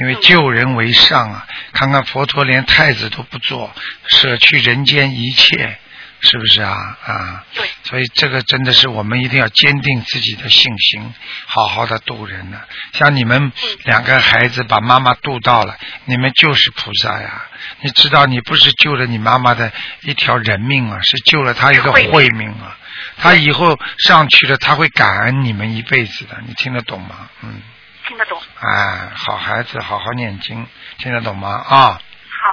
[0.00, 1.46] 因为救人为上啊！
[1.72, 3.72] 看看佛陀连太子都不做，
[4.06, 5.78] 舍去人间一切，
[6.20, 6.98] 是不是啊？
[7.04, 11.14] 啊，对，所以这个真的是我们一定要坚定自己的信心，
[11.46, 12.60] 好好的度人呢。
[12.92, 13.52] 像你们
[13.84, 15.76] 两个孩子把妈妈度到了，
[16.06, 17.46] 你们就是菩萨呀。
[17.80, 22.76] 你知道，你不是救了你妈妈的一条人命啊，是救了她一个慧慧命啊。
[23.16, 26.36] 她以后上去了，她会感恩你们一辈子的。
[26.46, 27.28] 你听得懂吗？
[27.42, 27.62] 嗯。
[28.08, 28.40] 听得懂。
[28.58, 31.50] 哎，好孩子，好好念经，听得懂吗？
[31.50, 32.00] 啊，好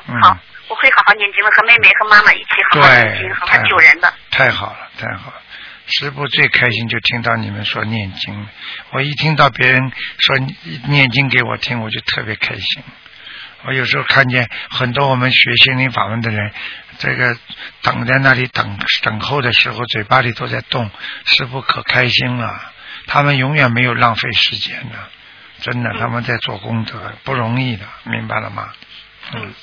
[0.07, 0.37] 嗯好，
[0.75, 4.13] 我会好好念经的，和妹妹和妈妈一起好好念经，，好好救人的。
[4.29, 5.41] 太好了，太好了。
[5.87, 8.47] 师傅最开心就听到你们说念经，
[8.91, 9.79] 我一听到别人
[10.19, 10.37] 说
[10.89, 12.83] 念经给我听，我就特别开心。
[13.63, 16.51] 我有时候看见很多我们学心灵法门的人，
[16.97, 17.37] 这个
[17.81, 20.91] 等在那里等等候的时候，嘴巴里都在动，
[21.25, 22.59] 师傅可开心了。
[23.07, 24.97] 他们永远没有浪费时间的，
[25.61, 28.73] 真的，他们在做功德，不容易的，明白了吗？
[29.33, 29.53] 嗯。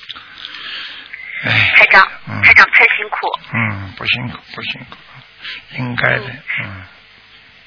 [1.44, 1.72] 哎。
[1.76, 3.18] 台长，嗯台长太辛苦。
[3.52, 4.96] 嗯，不辛苦，不辛苦，
[5.76, 6.24] 应该的，
[6.62, 6.83] 嗯，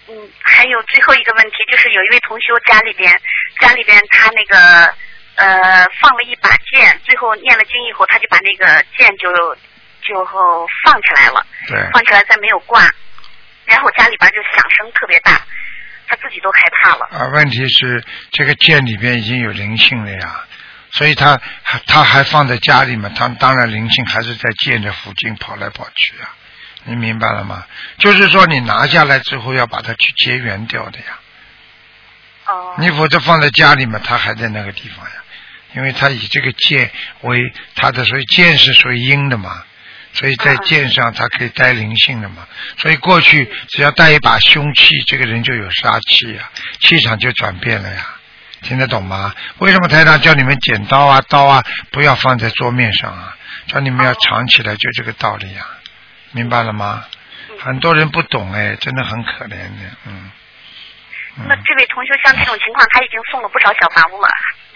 [0.09, 3.11] 嗯，还有最后一个问题，就是有一位同修家里边，
[3.59, 4.93] 家里边他那个
[5.35, 9.29] 呃放了一把剑，最后念了经以后，他就把那个剑就
[10.01, 10.25] 就
[10.83, 12.81] 放起来了，对，放起来再没有挂，
[13.65, 15.41] 然后家里边就响声特别大，
[16.07, 17.05] 他自己都害怕了。
[17.11, 20.45] 啊，问题是这个剑里边已经有灵性了呀，
[20.95, 21.39] 所以他
[21.87, 26.33] 他还放在家里面，他当然灵性还是在剑的附近跑来跑去啊，
[26.85, 27.65] 你明白了吗？
[27.97, 31.19] 就是说你拿下来之后要把它去结缘掉的呀，
[32.47, 35.15] 哦、你否则放在家里面，它还在那个地方呀，
[35.75, 36.89] 因为它以这个剑
[37.21, 39.63] 为它的，所以剑是属于阴的嘛，
[40.13, 48.14] 所以在剑上它可以带灵性的嘛，所以过去只要带一把凶器，这个人就有杀气呀，气场就转变了呀，
[48.65, 49.33] 听得懂吗？
[49.59, 53.37] 为什么台长叫你们剪刀啊、刀啊不要放在桌面上啊？
[53.67, 55.65] 叫你们要藏起来，就这个道理啊，
[56.31, 57.05] 明白了吗？
[57.59, 60.31] 很多人不懂哎，真的很可怜的，嗯。
[61.37, 64.27] 嗯那这位同学像这种情况，他已经送了不少小房屋了，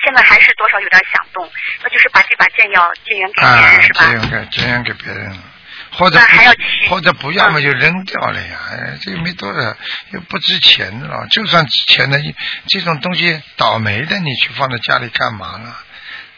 [0.04, 1.50] 现在还是多少有点想动，
[1.84, 4.00] 那就是把这把剑要结缘给别啊，人，是吧？
[4.06, 5.44] 这样给这样给别人了，
[5.92, 9.76] 或者还要去或者不要么就扔掉了呀，哎，这个没多少，
[10.12, 11.28] 又不值钱的了。
[11.32, 12.20] 就算值钱的，
[12.68, 15.76] 这种东西倒霉的，你去放在家里干嘛呢？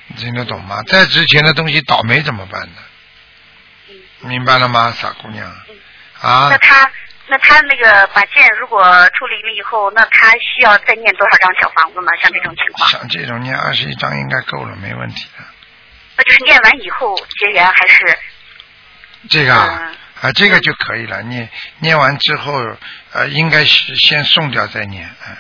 [0.08, 0.82] 你听得懂吗？
[0.88, 2.76] 再值钱的东西倒霉怎么办呢？
[4.22, 5.50] 明白了吗，傻姑娘？
[6.22, 6.92] 啊那，他
[7.28, 12.08] 那他那个把剑如果处理了以后，那他需要再念多少张小房子呢？
[12.22, 15.44] 像这种情况，像这种念二十一张应该够了，没问题的。
[16.18, 18.18] 那就是念完以后结缘还是
[19.30, 21.22] 这个啊，嗯啊，这个就可以了。
[21.24, 22.54] 念念完之后，
[23.12, 25.36] 呃，应该是先送掉再念，嗯、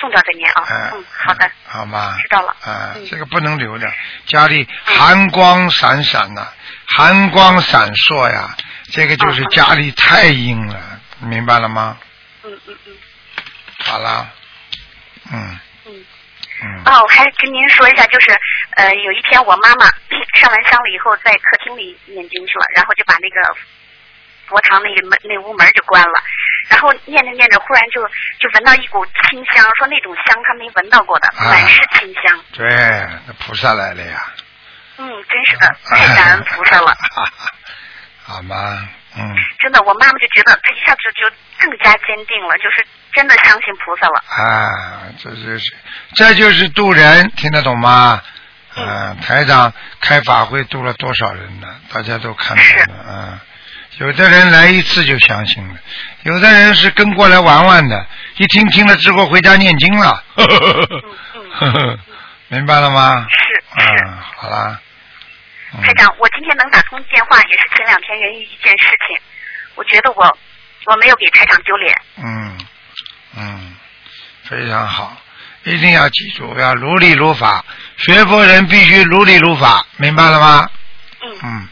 [0.00, 0.62] 送掉再念啊？
[0.66, 2.14] 哎，嗯，好的，好吗？
[2.20, 3.86] 知道了啊嗯，这个不能留的，
[4.26, 6.46] 家里寒光闪闪呐、
[6.86, 8.56] 寒光闪烁呀，
[8.92, 11.98] 这个就是嗯家里太阴了，明白了吗？
[12.44, 12.92] 嗯嗯嗯
[13.84, 14.30] 好了，
[15.32, 15.58] 嗯
[16.64, 16.82] 嗯。
[16.82, 18.32] 嗯，哦，我还跟您说一下，就是
[18.76, 19.86] 呃，有一天我妈妈
[20.40, 23.54] 上完香了以后，在客厅里念经去了，然后就把那个
[24.46, 26.22] 佛堂那个门那屋门就关了，
[26.68, 28.02] 然后念着念着，忽然就
[28.38, 32.44] 就闻到一股清香，说那种香她没闻到过的，啊满是清香。
[32.52, 32.68] 对，
[33.26, 34.26] 那菩萨来了呀，
[34.98, 36.96] 嗯，真是的，太感恩菩萨了。
[38.26, 38.88] 好吗？
[39.16, 39.34] 嗯。
[39.58, 44.22] 真的，我妈妈就觉得她一下子就更加坚定了，就是真的相信菩萨了。
[44.26, 45.74] 啊，这就是
[46.14, 48.20] 这就是渡人，听得懂吗？
[48.74, 51.68] 啊，台长开法会渡了多少人呢？
[51.92, 52.62] 大家都看到
[52.94, 53.40] 了啊。
[53.98, 55.74] 有的人来一次就相信了，
[56.24, 58.06] 有的人是跟过来玩玩的，
[58.38, 60.24] 一听听了之后回家念经了。
[60.34, 60.44] 呵
[61.70, 61.98] 呵
[62.48, 63.24] 明白了吗？
[63.30, 64.04] 是是。
[64.04, 64.80] 嗯，好啦。
[65.76, 69.18] 嗯台长，我今天能打通电话，也是前两天人遇一件事情，
[69.74, 70.38] 我觉得我
[70.86, 72.00] 我没有给台长丢脸。
[72.16, 72.58] 嗯
[73.36, 73.76] 嗯，
[74.44, 75.16] 非常好，
[75.64, 77.64] 一定要记住，要如理如法。
[77.96, 80.70] 学佛人必须如理如法，明白了吗？
[81.22, 81.68] 嗯嗯，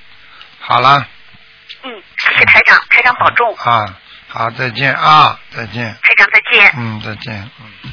[0.58, 1.06] 好了
[1.84, 3.84] 嗯，谢谢台长，台长保重，啊，
[4.28, 6.72] 好，再见啊，再见，台长再见。
[6.76, 7.92] 嗯，再见，嗯。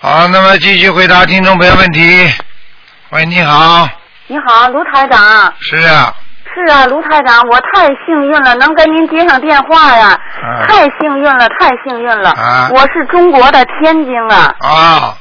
[0.00, 2.32] 好，那么继续回答听众朋友问题。
[3.16, 3.88] 喂，你好，
[4.26, 5.50] 你好，卢台长。
[5.58, 6.12] 是啊，
[6.54, 10.08] 是啊，卢台长，我太幸运了，能跟您接上电话呀！
[10.08, 12.28] 啊太幸运了，太幸运了！
[12.32, 14.54] 啊我是中国的天津啊。
[14.60, 15.14] 啊，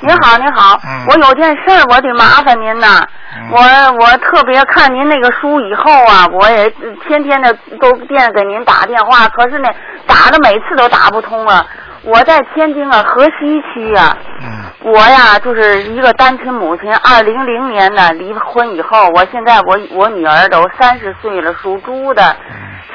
[0.00, 3.06] 您好，您好，嗯我有件事儿，我得麻烦您呐。
[3.38, 3.60] 嗯我
[4.00, 6.70] 我特别看您那个书以后啊，我也
[7.06, 9.68] 天天的都惦给您打电话，可是呢，
[10.06, 11.66] 打的每次都打不通啊。
[12.06, 22.36] 我在天津啊河西区呀、嗯我呀就是一个单亲母亲，二零零年呢离婚以后，我现在我我女儿都三十岁了，属猪的。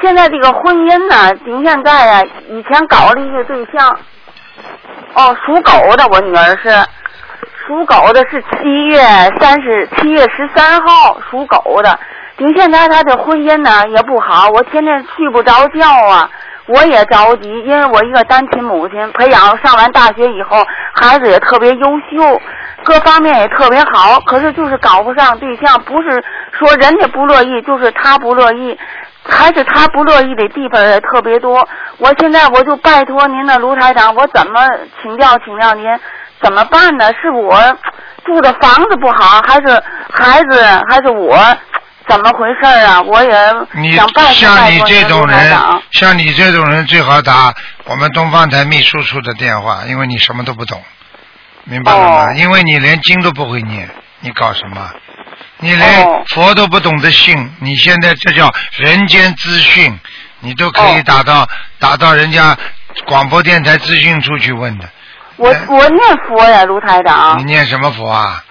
[0.00, 3.94] 现在这个婚姻呢，顶现在呀，以前搞了一个对象，
[5.12, 6.70] 哦，属狗的，我女儿是
[7.66, 8.98] 属狗的，是七月
[9.38, 11.98] 三十七月十三号属狗的。
[12.38, 16.30] 顶现在她的婚姻呢也不好，我天天睡不着觉啊。
[16.66, 22.40] 我也着急，因为我一个单亲母亲，培养上完大学以后，孩子也特别优秀，
[22.84, 28.78] 各方面也特别好，可是就是搞不上对象，不是说人家不乐意，就是他不乐意，
[29.24, 31.66] 还是他不乐意的地方也特别多。
[31.98, 34.60] 我现在我就拜托您的卢台长，我怎么
[35.02, 35.84] 请教请教您，
[36.40, 37.12] 怎么办呢？
[37.20, 37.56] 是我
[38.24, 41.36] 住的房子不好，还是孩子，还是我？
[42.12, 43.00] 怎么回事啊？
[43.02, 43.30] 我也
[43.72, 45.58] 你想拜托像你这种人。，
[45.90, 50.82] 像你这种人最好打我们东方台秘书处的电话，因为你什么都不懂，
[51.64, 52.26] 明白了吗？
[52.26, 53.88] 哦因为你连经都不会念，
[54.20, 54.90] 你搞什么？
[55.58, 59.98] 你连哦佛都不懂得信，你现在这叫人间资讯，
[60.40, 61.48] 你都可以哦打到、
[61.78, 62.56] 打到人家
[63.06, 64.88] 广播电台资讯处去问的。
[65.36, 68.44] 我哎我念佛呀，卢台长你，念什么佛啊？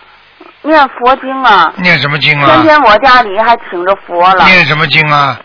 [0.64, 2.46] 念佛经啊，念什么经啊？
[2.48, 4.46] 天天我家里还请着佛了。
[4.46, 5.40] 念什么经啊？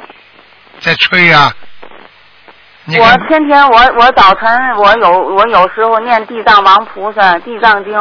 [0.78, 1.50] 在吹呀、
[2.84, 7.98] 你我天天我我早晨我有我有时候念地藏王菩萨地藏经，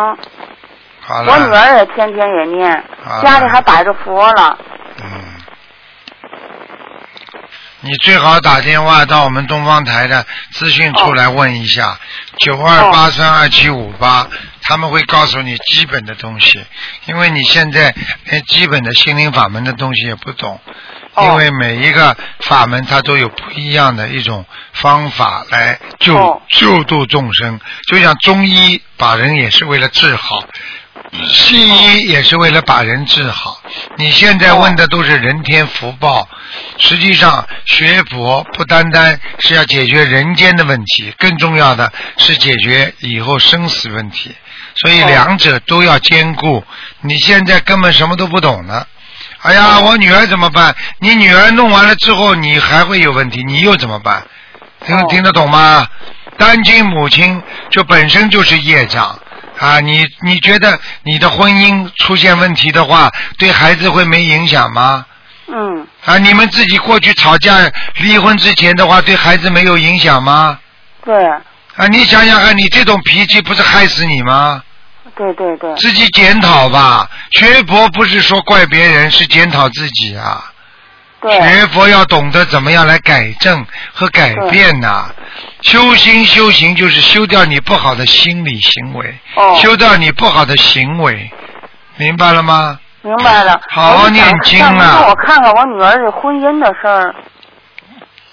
[1.00, 1.32] 好了。
[1.32, 2.84] 我女儿也天天也念
[3.24, 4.58] 家里还摆着佛了。
[5.02, 5.35] 嗯，
[7.86, 12.00] 你最好打电话到我们东方台的资讯处来问一下，
[12.40, 14.28] 九二八三二七五八，
[14.64, 16.66] 他们会告诉你基本的东西，
[17.06, 17.94] 因为你现在
[18.24, 20.60] 连基本的心灵法门的东西也不懂。
[21.14, 30.44] 哦因为每一个法门它都有不一样的一种方法来救、哦救度众生，就像中医把人也是为了治好，
[31.28, 33.62] 西医也是为了把人治好。
[33.98, 36.28] 你现在问的都是人天福报，
[36.78, 44.36] 实际上学佛不单单是要解决人间的问题，更重要的是解决以后生死问题。
[44.82, 46.64] 所以哦两者都要兼顾。
[47.02, 48.86] 你现在根本什么都不懂呢。
[49.42, 50.76] 哎呀，我女儿怎么办？
[51.00, 54.26] 你女儿弄完了之后，你还会有问题，你又怎么办？
[54.86, 55.88] 听哦听得懂吗？
[56.38, 59.18] 单亲母亲就本身就是业障
[59.60, 59.80] 啊！
[59.80, 65.06] 你你觉得你的婚姻出现问题的话，对孩子会没影响吗？
[65.48, 67.58] 嗯，啊，你们自己过去吵架
[67.98, 70.60] 离婚之前的话，对孩子没有影响吗？
[71.04, 71.16] 对
[71.76, 74.62] 啊，你想想看，你这种脾气不是害死你吗？
[75.16, 77.10] 对对对，自己检讨吧。
[77.32, 80.52] 学佛不是说怪别人，是检讨自己啊。
[81.26, 85.10] 对学佛要懂得怎么样来改正和改变呐、
[85.62, 91.32] 修心修行就是修掉你不好的心理行为，哦修掉你不好的行为，
[91.98, 92.80] 明白了吗？
[93.02, 93.60] 明白了。
[93.70, 97.16] 好好念经啊让我看看我女儿这婚姻的事儿。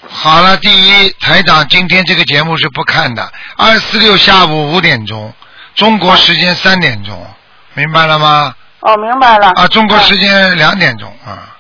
[0.09, 5.33] 好了，第一，台长今天这个节目是不看的，二四六下午五点钟，
[5.75, 7.27] 中国时间三点钟，
[7.75, 8.55] 明白了吗？
[8.81, 9.53] 哦，明白了。
[9.55, 11.52] 啊，中国时间两点钟啊，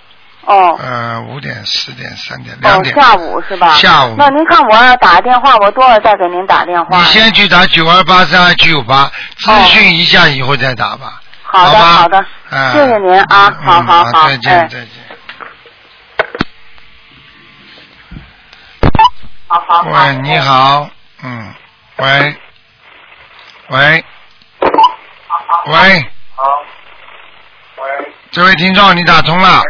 [0.46, 0.76] 哦。
[0.78, 2.94] 呃，五点、四点、三点、两哦，点。
[2.94, 3.72] 下午是吧？
[3.74, 4.14] 下午。
[4.16, 6.98] 那您看我要打电话，我多少再给您打电话？
[6.98, 11.20] 你先去打九二八三二七五八，咨询一下以后再打吧。
[11.42, 11.80] 好的吧？
[11.80, 12.24] 好的。
[12.50, 14.68] 哎谢谢您啊嗯好好好再见哎。
[14.68, 14.88] 再见。
[19.48, 19.90] 好好好。
[19.90, 20.88] 喂，你好，
[21.22, 21.54] 嗯，
[21.96, 22.36] 喂，
[23.68, 24.04] 喂，
[25.66, 26.44] 喂，好。
[27.76, 29.62] 喂，这位听众你打通了，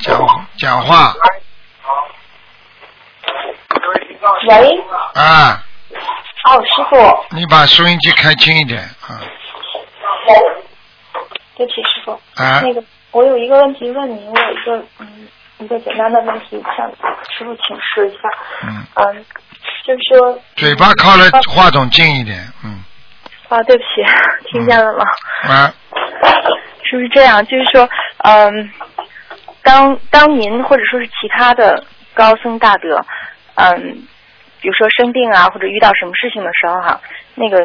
[0.00, 1.14] 讲讲话。
[4.48, 4.80] 喂，
[5.14, 5.62] 啊，
[6.44, 9.20] 哦，师傅，你把收音机开轻一点啊。
[10.26, 10.36] 对。
[11.56, 12.60] 不起，师傅，啊。
[12.62, 16.88] 那个我有一个问题问您，我有一个嗯一个简单的问题向
[17.30, 18.28] 师傅请示一下，
[18.62, 19.24] 嗯，嗯，
[19.84, 20.38] 就是说。
[20.56, 22.82] 嘴巴靠了话筒近一点，嗯。
[23.48, 23.88] 啊，对不起，
[24.52, 25.04] 听见了吗？
[25.48, 25.74] 啊，
[26.84, 27.44] 是不是这样？
[27.46, 28.70] 就是说，嗯，
[29.62, 33.04] 当当您或者说是其他的高僧大德，
[33.54, 34.06] 嗯，
[34.60, 37.00] 比如说生病啊，或者遇到什么事情的时候哈、
[37.34, 37.64] 那个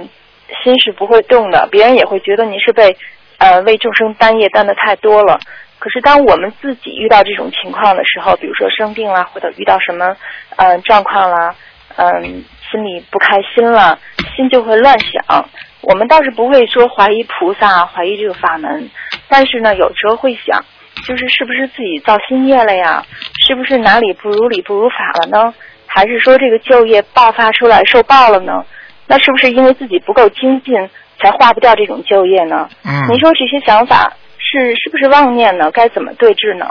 [0.63, 2.95] 心是不会动的，别人也会觉得您是被
[3.37, 5.39] 呃为众生担业担的太多了。
[5.79, 10.15] 可是当我们自己遇到这种情况的时候，比如说生病啦，或者遇到什么
[10.55, 11.53] 呃状况啦，
[11.97, 13.99] 嗯、心里不开心了，
[14.35, 15.49] 心就会乱想。
[15.81, 18.89] 我们倒是不会说怀疑菩萨、怀疑这个法门，
[19.27, 20.63] 但是呢，有时候会想，
[21.05, 23.05] 就是是不是自己造新业了呀？
[23.47, 25.53] 是不是哪里不如理不如法了呢？
[25.85, 28.63] 还是说这个就业爆发出来受报了呢？
[29.05, 30.73] 那是不是因为自己不够精进，
[31.21, 32.69] 才化不掉这种就业呢？
[32.83, 33.07] 嗯。
[33.09, 35.69] 您说这些想法是是不是妄念呢？
[35.71, 36.65] 该怎么对治呢？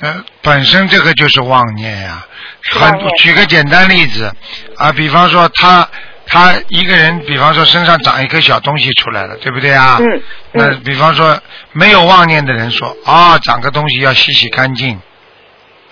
[0.00, 2.24] 呃，本身这个就是妄念呀。
[2.70, 4.30] 很举个简单例子
[4.76, 5.88] 啊，比方说他
[6.36, 9.96] 他一个人，比方说身上长一颗小东西出来了，对不对啊？
[10.00, 10.22] 嗯
[10.52, 11.38] 那比方说
[11.72, 15.00] 没有妄念的人说啊，长个东西要洗洗干净。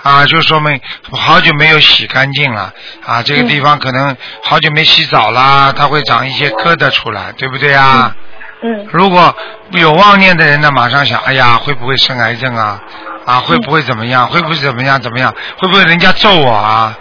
[0.02, 0.78] 啊，就说明
[1.12, 2.70] 好久没有洗干净了
[3.06, 8.14] 啊，这个地方可能好久没洗澡啦，它会长一些疙瘩出来，对不对啊？
[8.62, 9.34] 嗯如果
[9.70, 12.78] 有妄念的人呢，马上想，哎呀，会不会生癌症啊？
[13.24, 14.28] 啊，会不会怎么样？
[14.28, 15.00] 会不会怎么样？
[15.00, 15.34] 怎么样？
[15.58, 16.94] 会不会人家揍我啊？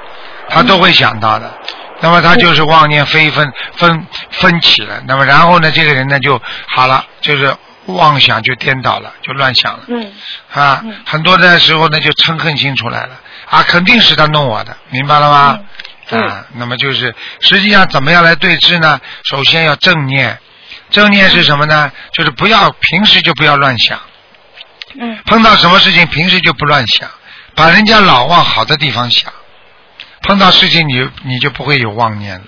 [0.49, 1.51] 他都会想到的。
[2.03, 5.01] 那么他就是妄念飞分分分起了。
[5.07, 9.83] 那么然后呢，这个人呢就好了，就是妄想就颠倒了，就乱想了。
[9.87, 10.11] 嗯。
[10.53, 13.21] 啊，很多的时候呢就嗔恨心出来了。
[13.49, 15.59] 啊，肯定是他弄我的，明白了吗？
[16.09, 16.21] 嗯。
[16.27, 18.99] 啊，那么就是实际上怎么样来对治呢？
[19.23, 20.37] 首先要正念，
[20.89, 21.89] 正念是什么呢？
[22.11, 23.97] 就是不要平时就不要乱想，
[24.99, 25.17] 嗯。
[25.25, 27.09] 碰到什么事情平时就不乱想，
[27.55, 29.31] 把人家老往好的地方想，
[30.23, 32.45] 碰到事情你你就不会有妄念了，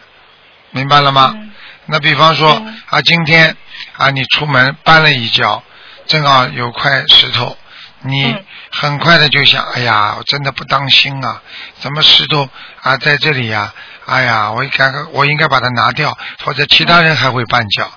[0.71, 1.31] 明白了吗？
[1.35, 1.51] 嗯
[1.87, 2.49] 那比方说
[2.89, 3.55] 啊，今天
[3.95, 5.61] 啊你出门绊了一跤，
[6.07, 7.55] 正好有块石头，
[8.01, 11.43] 你嗯很快的就想，哎呀，我真的不当心啊，
[11.81, 12.49] 怎么石头
[12.81, 13.71] 啊在这里呀、
[14.07, 17.91] 哎呀，我应该我应该把它拿掉，否则其他人还会绊脚。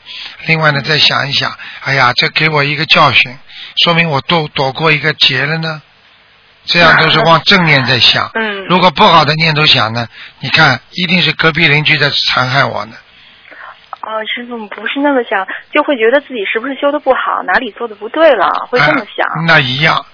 [0.45, 3.39] 另外呢，再想一想，哎呀，这给我一个教训，
[3.83, 5.81] 说明我躲躲过一个劫了呢。
[6.69, 8.31] 这样都是往正面在想。
[8.35, 10.07] 嗯如果不好的念头想呢，
[10.41, 12.95] 你看，一定是隔壁邻居在残害我呢。
[14.03, 19.27] 哦，师傅不是那么想，就会觉得自己是不是修的不好，哪里做的不对了，会这么想。
[19.27, 20.05] 哎那一样。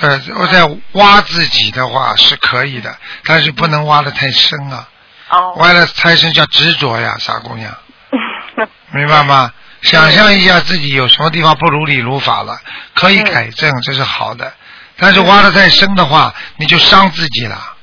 [0.00, 4.88] 呃，我在挖自己的话是可以的，但是不能挖的太深啊。
[5.30, 5.54] 哦。
[5.56, 7.74] 挖的太深叫执着呀，傻姑娘，
[8.92, 9.50] 明白吗？
[9.80, 12.58] 想象一下自己有什么地方不如理如法了，
[12.94, 14.52] 可以改正，这是好的。
[14.98, 17.76] 但是挖的太深的话，你就伤自己了。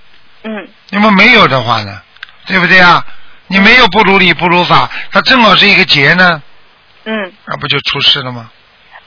[0.44, 2.02] 嗯那么没有的话呢，
[2.46, 3.04] 对不对啊？
[3.48, 6.42] 你没有不如理不如法，它正好是一个劫呢，
[7.06, 8.52] 嗯，那不就出事了吗？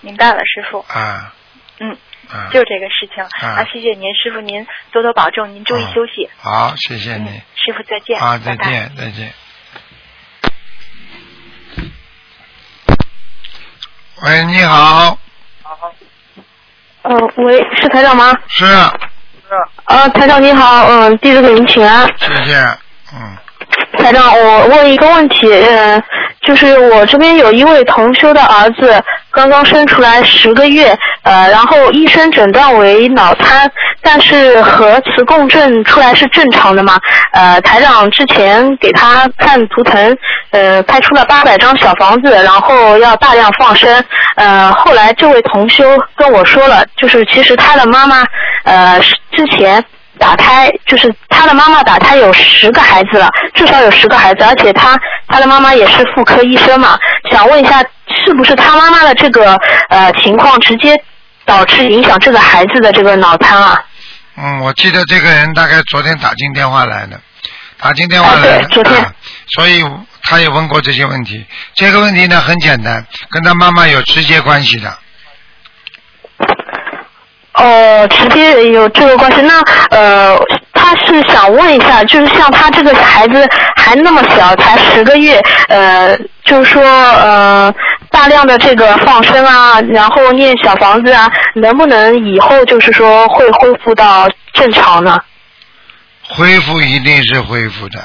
[0.00, 0.78] 明白了，师傅。
[0.88, 1.34] 啊
[1.80, 1.96] 嗯，
[2.30, 2.50] 啊！
[2.52, 3.22] 就这个事情。
[3.24, 6.28] 啊啊，谢谢您，师傅您多多保重，您注意休息。
[6.40, 7.42] 好，谢谢你。
[7.56, 8.20] 师傅再见。
[8.20, 8.56] 啊，再。
[8.56, 9.32] 见，再见。
[14.22, 15.18] 喂，你好，
[17.08, 18.36] 呃，喂，是台长吗？
[18.48, 18.64] 是，
[19.86, 22.06] 呃，台长你好，嗯、弟子给您请安。
[22.18, 22.54] 谢谢，
[23.14, 23.36] 嗯，
[23.98, 26.02] 台长，我问一个问题，呃，
[26.42, 33.70] 就是我这边有一位同修的儿子刚刚生出来十个月，呃，然后医生诊断为脑瘫，
[34.02, 36.98] 但是核磁共振出来是正常的嘛？
[37.32, 40.16] 呃，台长之前给他看图腾，
[40.50, 44.04] 呃，拍出了八百张小房子，然后要大量放生，
[44.36, 45.84] 呃，后来这位同修
[46.16, 48.24] 跟我说了，就是其实他的妈妈，
[48.64, 49.00] 呃，
[49.32, 49.84] 之前。
[50.18, 56.98] 打胎就是他的妈妈打胎有十个孩子了，至少有十个孩子，而且他他的妈妈也是妇科医生嘛，
[57.30, 57.80] 想问一下，
[58.26, 59.54] 是不是他妈妈的这个
[59.88, 60.94] 呃情况直接
[61.44, 63.82] 导致影响这个孩子的这个脑瘫啊？
[64.36, 67.20] 嗯，我记得这个人大概昨天打进电话来的，
[67.78, 69.12] 打进电话啊来的，对昨天啊
[69.56, 69.82] 所以
[70.24, 71.44] 他也问过这些问题。
[71.74, 74.98] 这个问题呢很简单，跟他妈妈有直接关系的。
[77.58, 79.42] 哦，直接有这个关系。
[79.42, 80.38] 那呃，
[80.72, 87.74] 他是想问一下，就是像他这个孩子还那么小，才十个月，呃，就是说呃，
[88.10, 95.18] 大量的这个放生啊，然后念小房子啊，能不能以后就是说会恢复到正常呢？
[96.30, 97.98] 恢复一定是恢复的，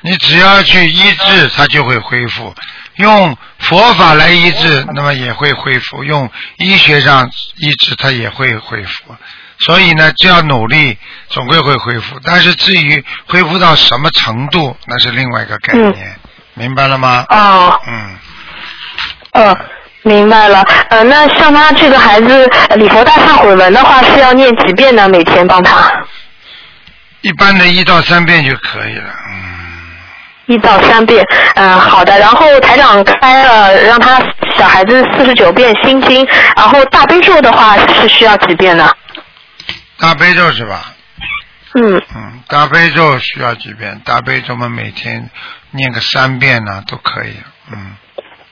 [0.00, 2.54] 你只要去医治，它就会恢复。
[2.98, 9.14] 用佛法来医治，那么也会恢复；用医学上医治，它也会恢复。
[9.60, 12.18] 所以呢，只要努力，总归会恢复。
[12.22, 16.18] 但是至于恢复到什么程度，那是另外一个概念，
[16.54, 17.24] 明白了吗？
[17.30, 18.16] 哦，嗯，
[19.32, 19.58] 呃，
[20.02, 20.62] 明白了。
[20.90, 25.08] 呃，那像他这个孩子呃礼佛大忏悔文的话，是要念几遍呢？
[25.08, 25.90] 每天帮他
[27.22, 29.12] 一般的一到三遍就可以了。
[30.46, 31.24] 嗯，一到三遍。
[31.54, 32.18] 嗯、好的。
[32.18, 34.20] 然后台长开了让他
[34.56, 36.26] 小孩子四十九遍心经，
[36.56, 38.90] 然后大悲咒的话是需要几遍呢？
[39.98, 40.92] 大悲咒是吧？
[41.74, 44.00] 嗯，嗯，大悲咒需要几遍？
[44.04, 45.28] 大悲咒我们，每天
[45.72, 47.36] 念个三遍呢、都可以。
[47.70, 47.96] 嗯，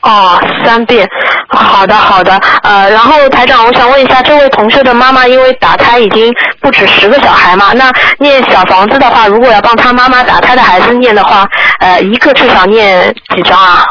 [0.05, 1.09] 哦，三遍，
[1.49, 6.31] 好的好的，呃，然后台长，我想问一下，这位同学的妈妈因为打胎已经
[6.61, 11.49] 不止十个小孩嘛，那念小房子的话，如果要帮他妈妈打胎的孩子念的话，
[11.81, 13.83] 呃，一个至少念几张啊？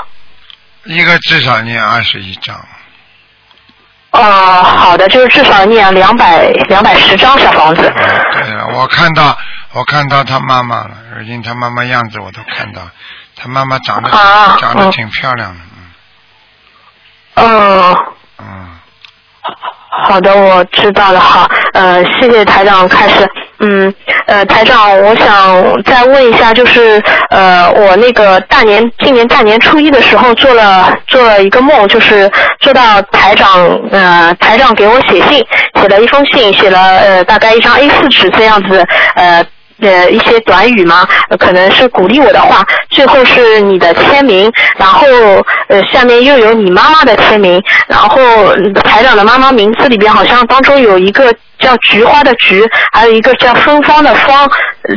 [0.85, 2.55] 一个至少念二十一张。
[4.11, 4.21] 哦，
[4.61, 7.81] 好的，就是至少念两百两百十张小房子。
[8.31, 9.35] 对了，我看到
[9.71, 12.83] 我看到他妈妈了，而且他妈妈样子我都看到，
[13.35, 14.11] 他妈妈长得、
[14.59, 15.72] 长得挺漂亮的，嗯。
[17.35, 17.95] 嗯。
[20.05, 21.19] 好的，我知道了。
[21.19, 23.29] 好，呃，谢谢台长开始。
[23.59, 23.93] 嗯，
[24.25, 32.29] 呃，台长，我想再问一下，就是呃，我那个大年今年大年初一的时候做了做了一个梦，就是
[32.59, 35.45] 做到台长呃台长给我写信，
[35.79, 39.45] 写了一封信，写了呃大概一张 A 4纸这样子呃。
[39.83, 41.05] 呃，一些短语嘛，
[41.37, 45.05] 可能是鼓励我的话，最后是你的签名，然后
[45.67, 48.21] 呃下面又有你妈妈的签名，然后
[48.55, 54.49] 嗯台长的妈妈名字里边好像当中有一个叫菊花的菊，还有一个叫芬芳的芳，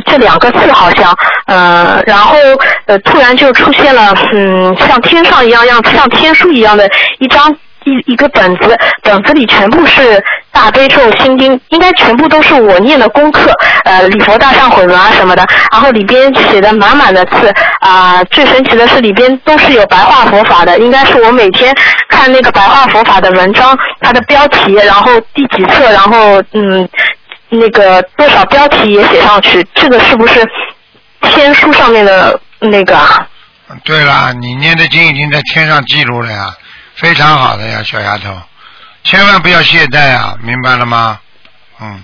[0.05, 1.13] 这两个字好像，
[1.47, 2.37] 呃，然后
[2.85, 7.55] 呃突然就出现了，嗯，像天上一样样，像天书一样的一张。
[7.87, 10.21] 一一个本子，本子里全部是
[10.51, 13.49] 大悲咒、心经，应该全部都是我念的功课，
[13.85, 15.45] 呃，礼佛大忏悔文啊什么的。
[15.71, 21.73] 然后里边写的满满的字啊、最神奇的是里边都是有白话佛法的，应该是我每天
[22.09, 26.87] 看那个白话佛法的文章，它的标题，然后第几册，然后嗯，
[27.49, 30.45] 那个多少标题也写上去，这个是不是
[31.21, 32.97] 天书上面的那个？
[33.83, 36.53] 对了，你念的经已经在天上记录了呀，
[36.97, 38.39] 非常好的呀，小丫头，
[39.03, 41.19] 千万不要懈怠啊，明白了吗？
[41.79, 42.03] 嗯，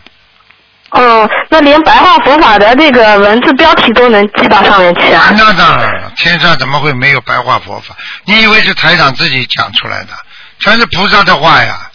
[0.91, 5.33] 哦，那连白话佛法的这个文字标题都能记到上面去啊？
[5.35, 7.95] 那当然了，天上怎么会没有白话佛法？
[8.25, 10.13] 你以为是台长自己讲出来的？
[10.59, 11.89] 全是菩萨的话呀！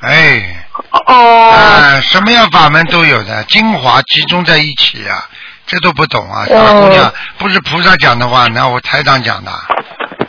[0.00, 0.64] 哎，
[1.06, 5.28] 哦，啊，什么样法门都有的，精华集中在一起呀、
[5.66, 9.50] 这都不懂啊，小姑娘，不是菩萨讲的话，那我台长讲的，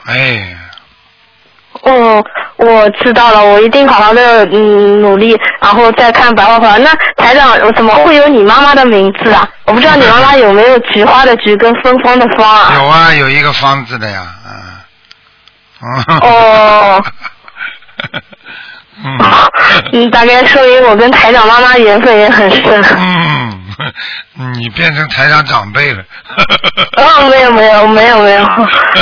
[0.05, 0.57] 哎，
[1.89, 2.23] 嗯，
[2.57, 6.77] 我知道了，我一定好好的嗯努力，然后再看白花花。
[6.77, 9.47] 那台长，怎么会有你妈妈的名字啊？
[9.65, 12.71] 我不知道你妈妈有没有菊花的菊跟芬芳的芳啊？
[12.75, 14.23] 有啊，有一个方字的呀，
[15.81, 17.03] 嗯，哦，
[19.03, 19.17] 嗯，
[19.93, 22.83] 嗯，大概说明我跟台长妈妈缘分也很深。
[22.97, 23.49] 嗯，
[24.55, 26.03] 你变成台长长辈了，
[26.97, 28.43] 哦，没有没有没有没有，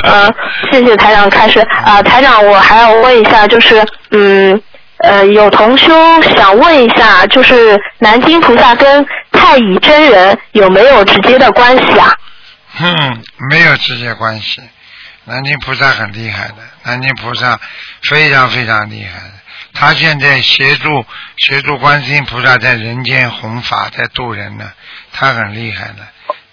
[0.04, 0.30] 呃，
[0.72, 4.62] 谢谢台长开始啊、台长，我还要问一下，就是嗯
[5.04, 5.94] 呃，有同修
[6.36, 12.14] 想问一下，就是南京菩萨跟太乙真人有没有直接的关系啊？
[12.80, 14.62] 嗯，没有直接关系。
[15.26, 17.60] 南京菩萨很厉害的，南京菩萨
[18.10, 19.34] 非常非常厉害的。
[19.80, 21.06] 他现在协助
[21.38, 24.72] 协助观世音菩萨在人间弘法，在度人呢，
[25.14, 25.98] 他很厉害的。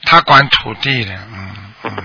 [0.06, 1.50] 他管土地的，嗯
[1.84, 1.96] 嗯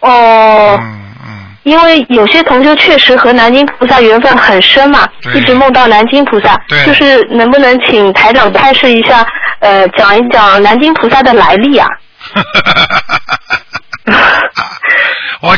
[0.00, 6.58] 哦，嗯嗯，因为有些同修确实和南京菩萨缘分很深嘛，一直梦到南京菩萨。
[6.68, 9.26] 对就是能不能请台长开示一下，
[9.60, 11.86] 呃，讲一讲南京菩萨的来历啊？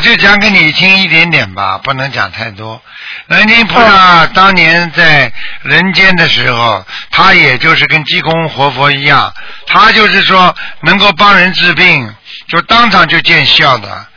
[0.01, 2.81] 我就讲给你听一点点吧，不能讲太多。
[3.27, 5.31] 南京菩萨当年在
[5.61, 9.31] 人间的时候，他也就是跟济公活佛一样，
[9.67, 12.15] 他就是说能够帮人治病，
[12.47, 14.07] 就当场就见效的。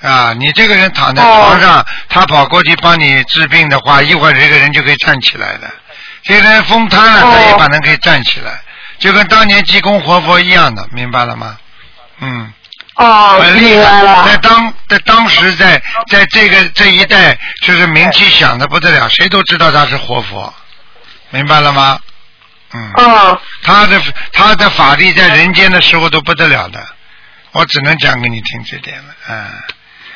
[0.00, 5.68] 啊，你这个人躺在床上，他跑过去帮你治病的话，一会儿这个人就可以站起来的。
[6.22, 8.60] 这个人风瘫了，他也把人可以站起来，
[9.00, 11.58] 就跟当年济公活佛一样的，明白了吗？
[12.20, 12.52] 嗯。
[12.94, 14.24] 哦，很厉害，了。
[14.26, 20.52] 在当在当时在在这个这一代，就是名气响的不得了，谁都知道他是活佛，
[21.30, 21.98] 明白了吗？
[22.74, 24.00] 嗯，哦，他的
[24.32, 26.86] 他的法力在人间的时候都不得了的，
[27.52, 29.50] 我只能讲给你听这点了，嗯，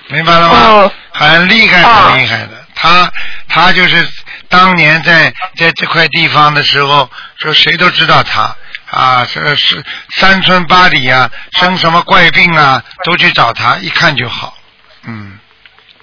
[0.09, 0.59] 明白了吗？
[0.59, 2.65] 哦很厉害，哦很厉害的。
[2.75, 3.11] 他
[3.49, 4.07] 他就是
[4.51, 8.55] 当年在在这块地方的时候，说谁都知道他
[8.91, 14.55] 啊，这是三村八里啊，生什么怪病啊，都去找他，一看就好。
[15.05, 15.39] 嗯，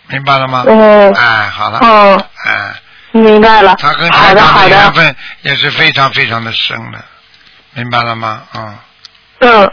[0.08, 0.64] 明白了吗？
[0.68, 1.80] 嗯哎，好了。
[1.80, 2.74] 哦，哎，
[3.12, 3.76] 明白了。
[3.80, 4.70] 他跟好的，台长好的。
[4.70, 7.04] 的缘分也是非常非常的深的，
[7.74, 8.44] 明白了吗？
[8.54, 8.78] 嗯
[9.40, 9.72] 嗯，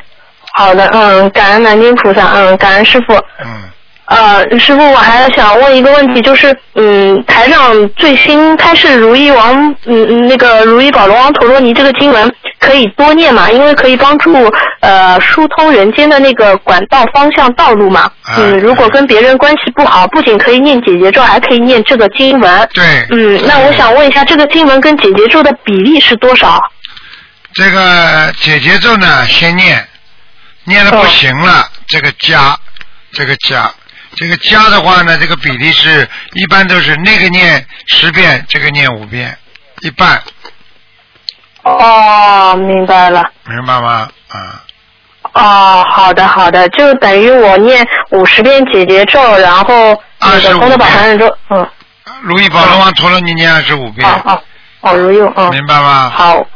[0.54, 3.14] 好的，嗯，感恩南京菩萨，嗯，感恩师傅。
[3.44, 3.70] 嗯，
[4.10, 13.48] 呃，师傅，我还想问一个问题，就是，嗯，台上最新开示如意王，嗯嗯，那个如意宝龙王陀罗尼这个经文可以多念嘛？
[13.48, 18.10] 因为可以帮助呃疏通人间的那个管道方向道路嘛。
[18.36, 22.68] 嗯，如果跟别人关系不好，不仅可以念姐姐咒，还可以念这个经文。
[22.74, 23.06] 对。
[23.12, 26.60] 嗯，那我想问一下，这个经文跟姐姐咒的比例是多少？
[27.54, 29.86] 这个姐姐咒呢，先念，
[30.64, 32.58] 念的不行了，这个加，
[33.12, 33.70] 这个加。
[34.20, 39.34] 这个加的话呢，这个比例是一般都是那个念十遍，这个念五遍，
[39.80, 40.22] 一半。
[41.62, 43.24] 哦，明白了。
[43.46, 44.10] 明白吗？
[44.28, 44.62] 啊。
[45.32, 51.66] 哦，好的好的，就等于我念五十遍解结咒，然后那个功德宝坛人咒，嗯。
[52.20, 54.06] 如意宝龙王陀罗尼念二十五遍。
[54.06, 54.42] 哦哦，
[54.82, 55.50] 哦如意，嗯。
[55.50, 56.10] 明白吗？
[56.14, 56.46] 好。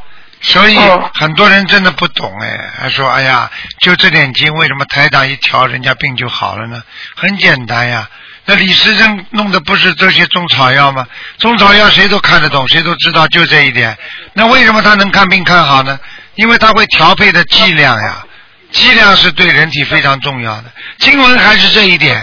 [0.45, 0.79] 所以
[1.15, 6.83] 很多人真的不懂哎，还说哎呀，就这点经，为什么台长一调，人家病就好了呢？
[7.17, 8.07] 很简单呀，
[8.45, 11.07] 那李时珍弄的不是这些中草药吗？
[11.39, 13.97] 中草药谁都看得懂，谁都知道，就这一点。
[14.35, 15.99] 那为什么他能看病看好呢？
[16.35, 18.27] 因为他会调配的剂量呀，
[18.71, 20.65] 剂量是对人体非常重要的。
[20.99, 22.23] 经文还是这一点，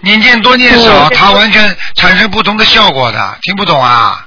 [0.00, 4.26] 你念多念少，它完全产生不同的效果的，听不懂啊？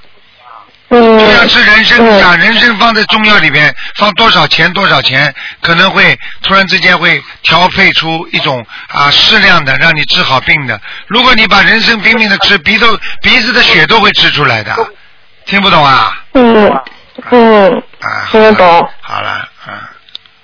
[0.93, 10.79] 就像吃人参一样，人参放在中药里边，放多少钱多少钱，可能会突然之间会调配出一种啊适量的让你治好病的。
[11.07, 14.75] 如果你把人参拼命的吃，鼻头鼻子的血都会吃出来的。
[15.45, 16.17] 听不懂啊？
[16.33, 16.71] 嗯
[17.31, 17.83] 嗯，
[18.31, 18.89] 听得懂。
[19.01, 19.73] 好了，嗯。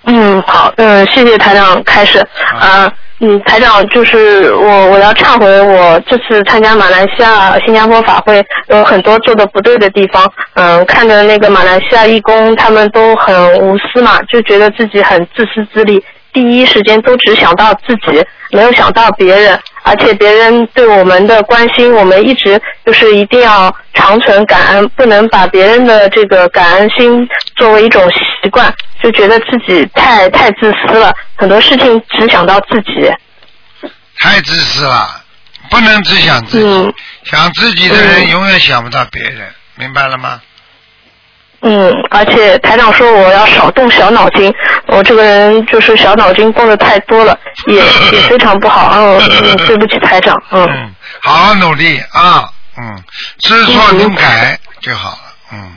[0.06, 2.20] 嗯，好，嗯，谢谢台长开始
[2.60, 2.92] 啊。
[3.22, 10.26] 嗯，台长，就是我我要忏悔，我这次参加马来西亚、新加坡法会有很多做的不对的地方。
[10.54, 19.60] 嗯，看着那个马来西亚义工，他们都很无私嘛，就觉得自己很自私自利，第一时间都只想到自己，没有想到别人。
[19.90, 28.72] 而且别人对我们的关心，我们一直就是一定要长存感恩，不能把别人的这个感恩心作为一种习惯，
[29.02, 33.12] 就觉得自己太太自私了，很多事情只想到自己。
[34.20, 35.24] 太自私了，
[35.72, 40.40] 不能只想自己，想自己的人永远想不到别人，明白了吗？
[41.62, 44.54] 嗯，而且台长说我要少动小脑筋，
[44.88, 47.38] 我这个人就是小脑筋动的太多了，
[47.68, 49.20] 也也非常不好，嗯，
[49.68, 50.66] 对不起台长，嗯。
[50.70, 53.04] 嗯，好好努力啊，嗯，
[53.40, 55.18] 知错能改就好了，
[55.54, 55.76] 嗯。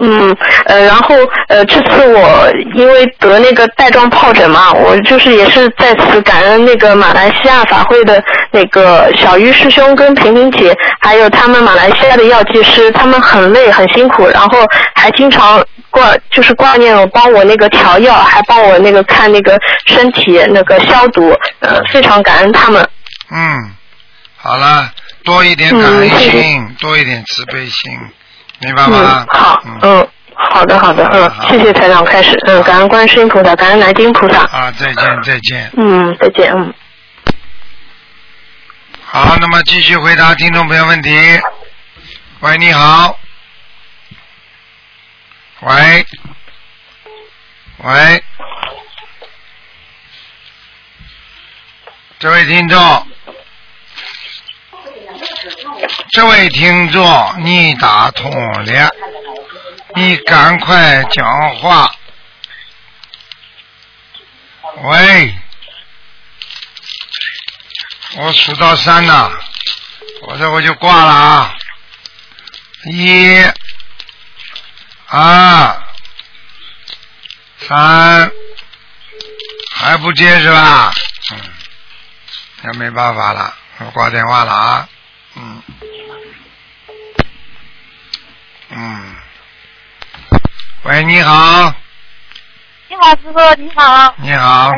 [0.00, 0.36] 嗯，
[0.66, 1.16] 呃，然后
[1.48, 8.22] 呃，这次我因为得那个带状疱疹嘛，我就是也是在此感恩那个马来西亚法会的
[8.52, 14.58] 那个小鱼师兄跟平平姐，还有他们马来西亚的药剂师，他们很累很辛苦，然后
[14.94, 22.88] 还经常挂就是挂念我，帮我那个调药，还帮我那个看那个身体那个消毒，呃，非常感恩他们。
[23.32, 23.72] 嗯，
[24.36, 24.92] 好了，
[25.24, 27.90] 多一点感恩心，多一点慈悲心。
[28.60, 29.26] 明白吗？
[29.30, 34.40] 好，嗯，好的，好的，嗯，谢谢台长开始，嗯，感恩观世音菩萨，感恩南京菩萨。
[34.46, 35.70] 啊，再见，再见。
[35.76, 36.74] 嗯，再见，嗯。
[39.04, 41.10] 好，那么继续回答听众朋友问题。
[42.40, 43.18] 喂，你好。
[45.60, 46.06] 喂。
[47.78, 48.22] 喂。
[52.18, 53.06] 这位听众。
[56.10, 58.30] 这位听众，你打通
[58.64, 58.90] 了，
[59.94, 61.94] 你赶快讲话。
[64.82, 65.34] 喂，
[68.16, 69.30] 我数到三了，
[70.22, 71.54] 我这我就挂了啊！
[72.84, 73.44] 一、
[75.06, 75.82] 二、
[77.58, 78.30] 三，
[79.74, 80.92] 还不接是吧？
[81.32, 81.40] 嗯，
[82.62, 84.88] 那没办法了，我挂电话了啊。
[85.40, 85.62] 嗯，
[88.70, 89.14] 嗯，
[90.82, 91.72] 喂，你好。
[92.88, 94.14] 你好，师傅，你好。
[94.18, 94.72] 你好。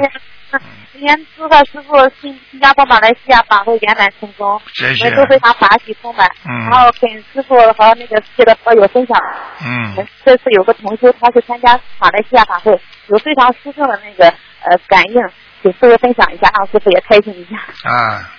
[0.93, 5.11] 今天祝贺师傅新新加坡、马来西亚法会圆满成功，谢谢。
[5.13, 6.31] 都非常法喜充满。
[6.45, 6.69] 嗯。
[6.69, 9.19] 然后跟师傅和那个世界的朋友分享。
[9.65, 10.07] 嗯。
[10.27, 14.29] 这次有个同修，他去参加马来西亚法会，有非常殊胜的那个
[14.65, 15.15] 呃感应，
[15.63, 17.57] 给师傅分享一下，让师傅也开心一下。
[17.91, 18.31] 啊。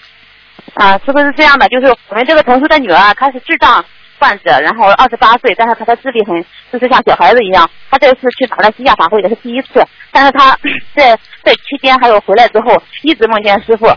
[0.76, 1.68] 啊，是不是这样的？
[1.68, 3.84] 就是我们这个同事的女儿，她是智障
[4.20, 7.70] 患者，然后二十八岁，但是她的智力很，就是像小孩子一样。
[7.90, 10.58] 她这次去马来西亚法会也是第一次，但是她
[10.96, 13.88] 在在期间还有回来之后，一直梦见师傅。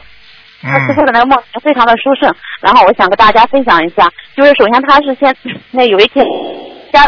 [0.66, 5.36] 他师傅的那个梦非常的殊胜，然后我想跟大家分享一下，就是首先他是先
[5.72, 6.24] 那有一天
[6.90, 7.04] 家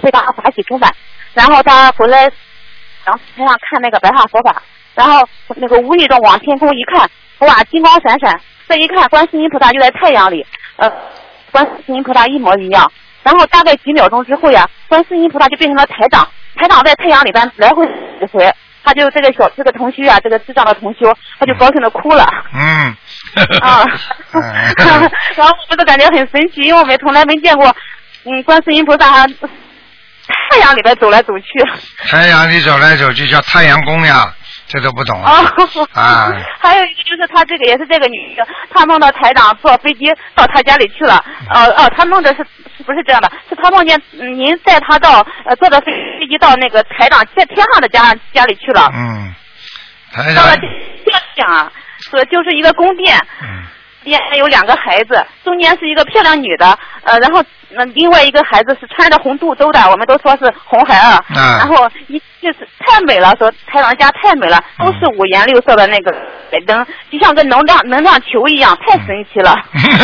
[0.00, 0.90] 被他法喜充满，
[1.34, 2.22] 然后他回来，
[3.04, 4.62] 然后台上看那个白话佛法，
[4.94, 7.10] 然后那个无意中往天空一看。
[7.40, 8.40] 哇，金光闪闪。
[8.68, 10.46] 这一看，观世音菩萨就在太阳里，
[10.76, 10.90] 呃，
[11.50, 12.90] 观世音菩萨一模一样。
[13.22, 18.50] 然后大概几秒钟之后呀，观世音菩萨就变成了台长，台长在太阳里边来回指挥，
[18.84, 22.26] 他就这个小这个同修啊，这个智障的同修，他就高兴的哭了。
[22.54, 22.96] 嗯。
[23.60, 23.84] 啊，
[25.36, 27.74] 然后我就感觉很神奇，因为我们从来没见过，
[28.24, 29.26] 嗯，观世音菩萨还
[30.50, 31.44] 太阳里边走来走去。
[31.98, 34.34] 太阳里走来走去叫太阳宫呀，
[34.68, 35.42] 这都不懂啊。
[35.94, 36.32] 啊。
[36.60, 40.04] 还有一个就是他这个也是这个女的，她梦到台长坐飞机
[40.34, 41.16] 到她家里去了。
[41.52, 42.46] 哦哦，她梦的是
[42.76, 43.32] 是不是这样的？
[43.48, 45.92] 是她梦见您带她到呃坐着飞
[46.28, 48.90] 机到那个台长在天上的家家里去了。
[48.94, 49.34] 嗯。
[50.12, 50.44] 台长。
[50.44, 51.72] 到了这样啊。
[52.00, 53.20] 是，就是一个宫殿，
[54.04, 66.10] 边有两个孩子，中间是一个漂亮女的，呃，然后那另外一个孩子是穿着红肚兜的，我们都说是红孩儿，然后一就是太美了，说太郎家太美了，都是五颜六色的那个
[66.50, 69.54] 彩灯，就像个能量能量球一样，太神奇了。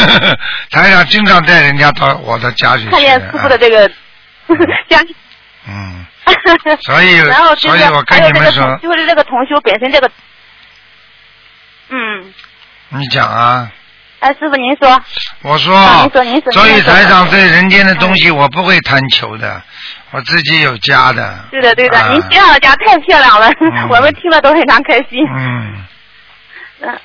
[0.70, 3.88] 台长经常带人家到我的家里，看见师傅的这个
[4.88, 5.00] 家。
[5.66, 6.06] 嗯。
[6.80, 10.10] 所以，然后所以我跟你们说，就是这个同修本身这个。
[11.90, 12.32] 嗯，
[12.88, 13.70] 你讲啊。
[14.24, 14.98] 哎，师傅您说。
[15.42, 15.78] 我说。
[16.00, 16.50] 您说您说。
[16.52, 19.60] 所以台上对人间的东西，我不会贪求的，
[20.12, 21.44] 我自己有家的。
[21.50, 23.50] 对的对的，您介绍的家太漂亮了，
[23.90, 25.20] 我们听了都非常开心。
[25.36, 25.84] 嗯。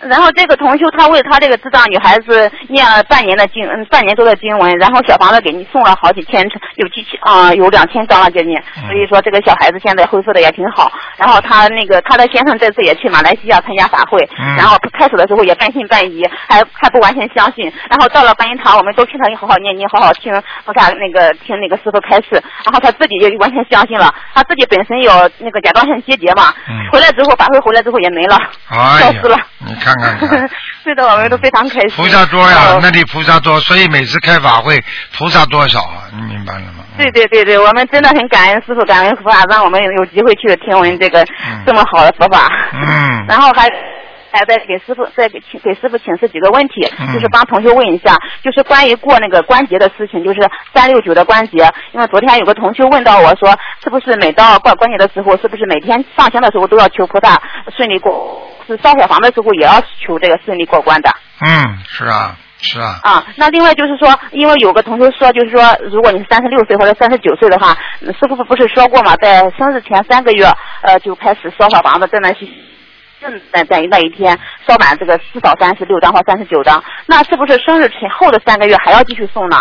[0.02, 8.56] 然后这个同修他为他这个智障女孩子念了半年的经，嗯半年多的经文，然后小房子给你送了好几千，有几千啊，有两千张了接近。
[8.88, 10.92] 所以说这个小孩子现在恢复的也挺好。
[11.18, 14.28] 然后他那个他的先生这次也去马来西亚参加法会，
[14.58, 17.72] 然后开始的时候也半信半疑，还还不完全相信。
[17.90, 20.34] 然后到了观音堂，我们都劝他你好好念经，好好听，
[20.66, 22.42] 我看那个听那个师傅开示。
[22.66, 26.54] 然后他自己就完全相信了，他自己本身有那个甲状腺结节嘛，
[26.92, 28.38] 回来之后法会回来之后也没了，
[29.00, 29.38] 消失了。
[29.70, 30.50] 你看看看，
[30.84, 31.90] 是的，我们都非常开心。
[31.96, 34.78] 菩萨多呀，那里菩萨多，所以每次开法会，
[35.18, 36.10] 菩萨多少啊？
[36.12, 36.84] 你明白了吗？
[36.98, 41.26] 对对对对，我们真的很感恩师傅，感恩佛法，让我们有机会去听闻这个
[41.66, 42.52] 这么好的佛法。
[42.74, 43.26] 嗯。
[43.30, 43.70] 然后还。
[44.32, 50.40] 还再给师傅再给请给师傅请示几个问题，就是帮同学问一下，就是关于过那个关节的事情，就是
[50.72, 51.68] 三六九的关节。
[51.94, 53.50] 因为昨天有个同学问到我说，
[53.84, 57.42] 是不是每到过关节的时候，是不是每天上香的时候都要求菩萨
[57.76, 58.40] 顺利过？
[58.76, 61.10] 是烧小房的时候也要求这个顺利过关的？
[61.42, 63.00] 嗯，是啊，是啊。
[63.04, 70.46] 啊，那另外就是说，因为有个同学说，就是说，如果你是三十六岁或者三十九岁的话，师傅不是说过嘛，在生日前三个月，
[70.82, 72.48] 呃，就开始烧小房子，在那些。
[73.22, 79.58] 正在在那一天烧满这个至少三十六张或三十九张，那是不是生日前后的三个月还要继续送呢？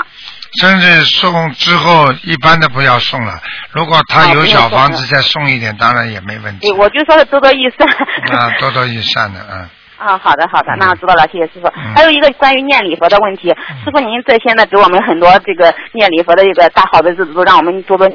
[0.60, 3.40] 生日送之后，一般的不要送了。
[3.72, 6.70] 如果他有小房子，再送一点，当然也没问题。
[6.72, 7.86] 我就说是多多益善。
[8.36, 9.68] 啊，多多益善的，嗯。
[9.98, 11.70] 啊，好的好的，那知道了，谢谢师傅。
[11.94, 13.48] 还有一个关于念礼佛的问题，
[13.84, 18.08] 师傅您在现在给我们很多这个念礼佛的一个大好的日子，都让我们多多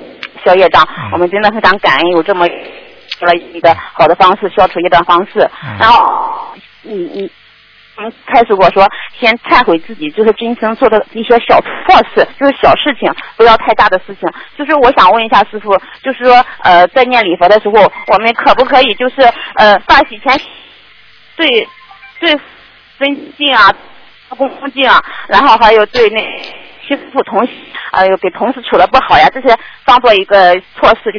[0.44, 2.48] 消业障，我们真的非常感恩有这么。
[3.22, 5.50] 了一个好的方式，消除业障方式。
[5.80, 7.32] 然后，你你，
[7.96, 8.88] 嗯，开始过说，
[9.20, 14.28] 先忏悔自己，就是今生做的一些小错事，就是小事情，不要太大的事情。
[14.58, 17.74] 就是我想问一下师傅，就是说，呃，在念礼佛的时候，
[18.08, 19.22] 我们可不可以就是
[19.58, 20.40] 呃，大喜前
[21.36, 21.48] 对
[22.20, 22.34] 对
[22.98, 23.72] 尊敬啊，
[24.30, 26.20] 恭敬啊，然后还有对那
[26.88, 27.48] 欺负同
[27.92, 31.12] 哎呦给同事处的不好呀，这些当做一个错事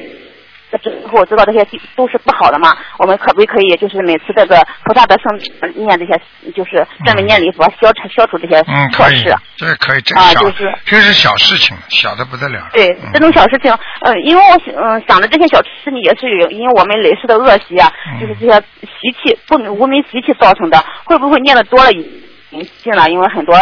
[0.78, 0.94] 就。
[1.04, 1.64] 之后知道这些
[1.94, 2.74] 都是不好的嘛？
[2.98, 5.38] 我们可不可以就是每次这个菩萨的圣
[5.74, 6.18] 念这些，
[6.52, 8.60] 就是专门念礼佛消除消除这些
[8.90, 9.36] 错事？
[9.56, 12.68] 这可以，这啊，就是这是小事情，小的不得了。
[12.72, 13.70] 对，这种小事情，
[14.00, 22.02] 呃，因为我嗯想的这些小事情也是有，因为我们累世的恶习啊，就是这些习气不无名习气造成的，会不会念的多了引
[22.82, 23.08] 进了？
[23.10, 23.54] 因为很多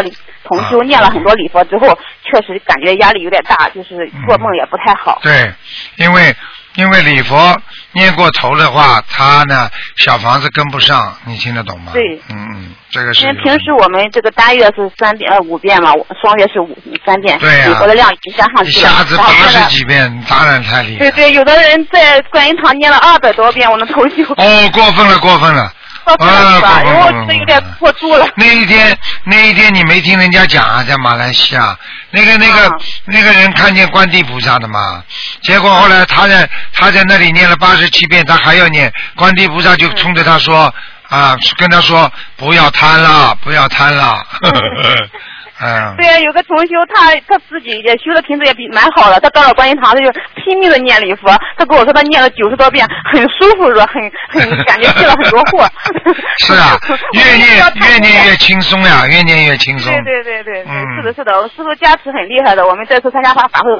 [0.44, 1.86] 同修念了很多礼佛之后，
[2.22, 5.18] 确实感觉压力有点大，就是做梦也不太好。
[5.22, 5.52] 对，
[5.98, 6.34] 因为。
[6.75, 7.61] 因为礼佛
[7.93, 11.93] 念过头的话，他呢小房子跟不上，你听得懂吗？
[11.93, 13.23] 对，嗯嗯，这个是。
[13.23, 15.93] 因为平时我们这个单月是三遍呃五遍嘛，
[16.23, 18.68] 双月是五三遍，对礼佛的量已经加上去了。
[18.70, 20.99] 一下子八十几遍，当然太厉害。
[20.99, 24.25] 对对，有的人在观音堂念了二百多遍，我们头就。
[24.37, 25.73] 哦，过分了，过分了。
[26.18, 27.62] 啊，因为我这有点
[28.18, 28.28] 了。
[28.36, 31.76] 那一天，那一天你没听人家讲啊，在马来西亚，
[32.11, 32.70] 那个那个
[33.07, 35.03] 那个人看见观地菩萨的嘛，
[35.42, 40.72] 结果后来他在他在那里念了八十七遍，他还要念，观地菩萨就冲着他说
[41.09, 44.18] 啊，跟他说不要贪了，不要贪了。
[45.62, 51.30] 嗯，对呀，有个同修，他他自己也修的品质也比蛮好的，他到了观音堂，他就拼命的念礼佛。
[51.56, 55.68] 他跟我说，他念了九十多遍，很舒服，说很很感觉卸了很多货。
[56.44, 56.76] 是啊，
[57.14, 57.48] 越念
[57.88, 59.92] 越念越轻松呀，越念越轻松。
[59.92, 62.66] 对对对对对，嗯是的，是的，师傅加持很厉害的。
[62.66, 63.70] 我们这次参加法法会，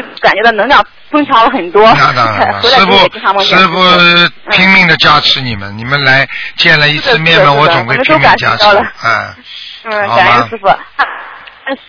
[0.00, 1.82] 就感觉到能量增强了很多。
[1.94, 8.64] 那当然了， 师傅师傅拼命的加持你们，你们来见了一次面嘛，我总会拼命加持
[9.84, 10.68] 嗯，感恩师傅。
[10.68, 10.78] 啊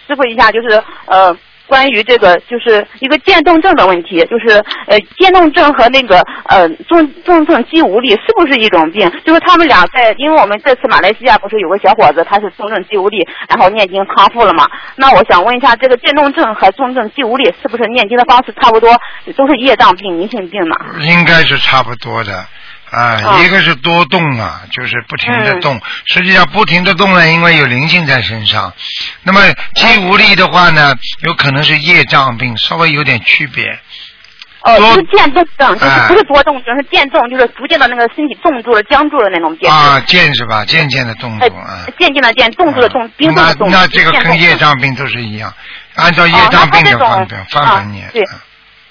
[0.07, 1.36] 师傅一下就是呃，
[1.72, 6.19] 关于这个就是一个渐冻症的问题，就是呃渐冻症和那个
[6.49, 9.09] 呃重重症肌无力是不是一种病？
[9.26, 14.67] 就是他们俩在，因为我们这次马来西亚不是有个小伙子他是重症肌无力，然后念经康复了嘛？
[14.97, 18.93] 那我想问一下，这个渐冻症和重症肌无力是不是念经的方式差不多，
[19.38, 20.76] 都是业障病、灵性病嘛？
[20.99, 22.45] 应该是差不多的。
[22.91, 25.81] 啊，啊一个是多动啊，就是不停的嗯动。
[26.05, 28.73] 实际上不停的动呢，因为有灵性在身上。
[29.23, 29.41] 那么
[29.75, 33.79] 肌无力的话呢，有可能是业障病，稍微有点区别。
[34.63, 39.71] 哦，多就是渐冻症，就是哎不是多动症，是渐冻，就是逐渐的那个身体冻住了、僵住了那种渐。
[39.71, 40.63] 啊，渐是吧？
[40.65, 41.87] 渐渐的动哎作啊。
[41.97, 43.71] 渐渐的渐，冻住了冻，冰冻那的冻。
[43.71, 45.51] 那这个跟业障病都是一样，
[45.95, 48.11] 按照业哦障病的方面方法念啊。
[48.13, 48.23] 对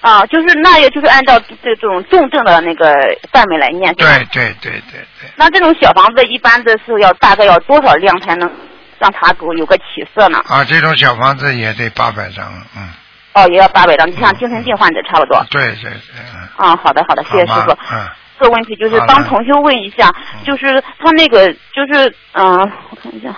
[0.00, 2.94] 啊，就是那也就是按照这种重症的那个
[3.32, 3.94] 范围来念。
[3.94, 8.50] 对对对对对，那这种小房子一般的是要大概要多少量才能
[8.98, 10.42] 让他给我有个起色呢？
[10.48, 12.46] 啊，这种小房子也得八百张，
[12.76, 12.88] 嗯，
[13.34, 15.44] 哦，也要八百张，就像精神病患者差不多。
[15.50, 15.92] 对对对，
[16.32, 17.72] 嗯，啊，好的好的，谢谢师傅。
[17.92, 20.10] 嗯，这个问题就是帮同修问一下，
[20.46, 22.58] 就是他那个就是嗯、
[22.90, 23.28] 我看一下，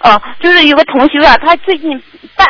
[0.00, 1.90] 哦、就是有个同修啊，他最近
[2.36, 2.46] 半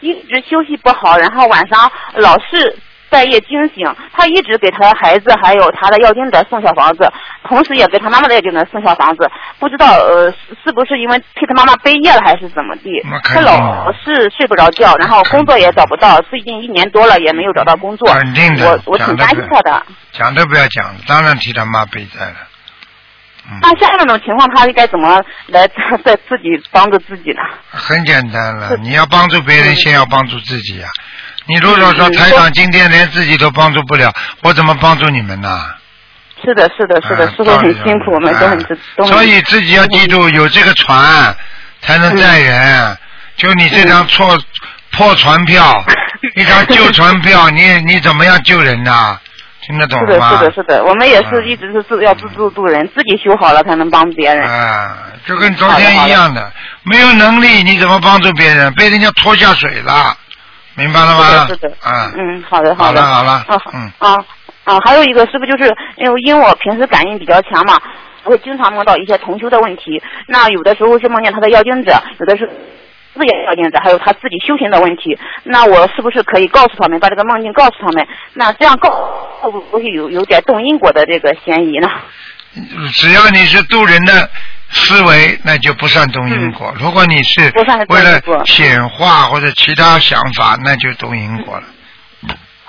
[0.00, 2.78] 一直休息不好，然后晚上老是
[3.10, 7.10] 半夜惊醒，他一直给他的孩子还有他的要经者送小房子，
[7.44, 13.18] 同时也给他妈妈的要经者送小房子，不知道呃是是不是因为替他妈妈背业了还是怎么地那？
[13.20, 19.86] 肯他老是睡不着觉，然后工作也找不到，最近一年多了也没有找到工作，肯定的我我挺担心他的。
[20.12, 22.47] 讲都不要讲，当然替他妈背债了。
[23.50, 25.66] 嗯那像那种情况，他应该怎么来
[26.04, 27.40] 在自己帮助自己呢？
[27.70, 30.86] 很简单了，你要帮助别人，先要帮助自己呀、
[31.46, 35.60] 你如果说嗯台长今天连自己都帮助不了，我怎么帮助你们呢？
[36.44, 41.34] 是的，是的，是的，啊师傅很辛苦，我们都很所以自己要记住，有这个船
[41.80, 42.84] 才能载人。
[42.84, 42.96] 嗯
[43.38, 44.36] 就你这张错
[44.90, 45.80] 破船票，
[46.34, 49.16] 一张旧船票，你你怎么样救人呐？
[49.68, 50.30] 听得懂是的，吗？
[50.30, 54.42] 是的，是的，我们也是嗯一直是自要自助助人，自己修好了才能帮别人。
[54.42, 54.96] 啊，
[55.26, 56.50] 就跟昨天一样的，
[56.84, 58.72] 没有能力你怎么帮助别人？
[58.72, 60.16] 被人家拖下水了，
[60.74, 61.46] 明白了吗？
[61.46, 63.00] 是的，嗯，好的，好的。
[63.02, 63.44] 了好了
[63.74, 64.16] 嗯，嗯啊
[64.64, 67.78] 啊，还有一个是不是就是，因为因为我平时感应比较强嘛，
[68.24, 70.02] 我会经常梦到一些同修的问题。
[70.26, 72.48] 那有的时候是梦见他的要经者，有的是。
[73.18, 78.06] 自己的要经者，还有他自己修行的问题，那我是不是可以告诉他们，把这个梦境告诉他们？
[78.32, 78.88] 那这样告
[79.40, 81.90] 会不会有有点动因果的这个嫌疑呢？
[82.94, 84.30] 只要你是渡人的
[84.70, 86.72] 思维，那就不算动因果。
[86.78, 87.52] 如果你是
[87.88, 91.64] 为了显化或者其他想法，那就动因果了。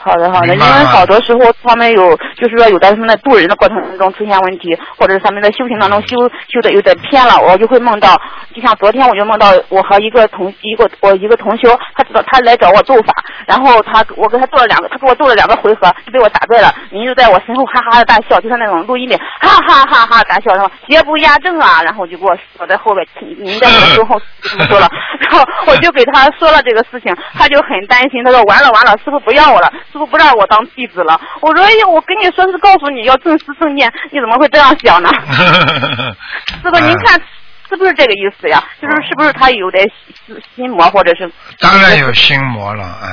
[0.01, 6.15] 好的，好的，因为好多时候他们有，就是说有的他们在渡人的过程中出现问题，或者是他们在修行当中修
[6.47, 8.15] 修的有点偏了，我就会梦到，
[8.55, 13.13] 就像昨天我就梦到我和一个同一个我一个同修，他知道他来找我斗法，
[13.45, 23.05] 然后他我给他斗了两个，他给我斗了两个回合，就被我打败了，您就在我身后哈哈的大笑，就像那种录音里哈哈哈哈大笑，然后邪不压正啊，然后就给我我在后边，
[23.37, 24.87] 您在我身后这么说了，
[25.19, 31.19] 然后我就给他说了这个事情，他就很担心，他说完了完了，师傅不要我了，师傅不让我当弟子了。
[31.41, 35.09] 我说哎呀，我跟你说是告诉你要正思正念，你怎么会这样想呢？
[36.63, 37.21] 师傅您看
[37.69, 38.63] 是不是这个意思呀？
[38.81, 39.87] 就是是不是他有点
[40.25, 43.07] 心心魔或者是当然有心魔了啊。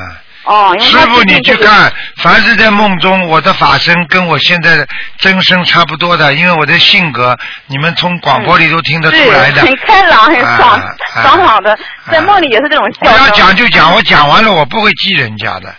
[0.49, 4.87] 哦，师傅，你去看，凡是在梦中，我的法身跟我现在的
[5.18, 9.62] 真身差不多的，因为我的性格，你们从广播里都听得出来的。
[9.62, 10.80] 对，很开朗，很爽
[11.20, 11.76] 爽爽的，
[12.12, 13.28] 在梦里也是这种笑我要。
[13.30, 15.74] 讲就讲，我讲完了我不会记人家的，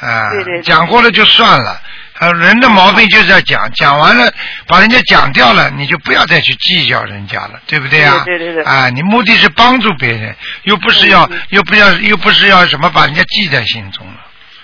[0.00, 1.80] 啊，对对对讲过了就算了。
[2.18, 4.30] 啊，人的毛病就是要讲，讲完了
[4.66, 8.22] 把人家讲掉了，你就不要再去计较人家了，对不对啊？
[8.26, 14.20] 对对对对啊，你目的是帮助别人，又不是要，又不要，又不是要什么把人家记在心中了，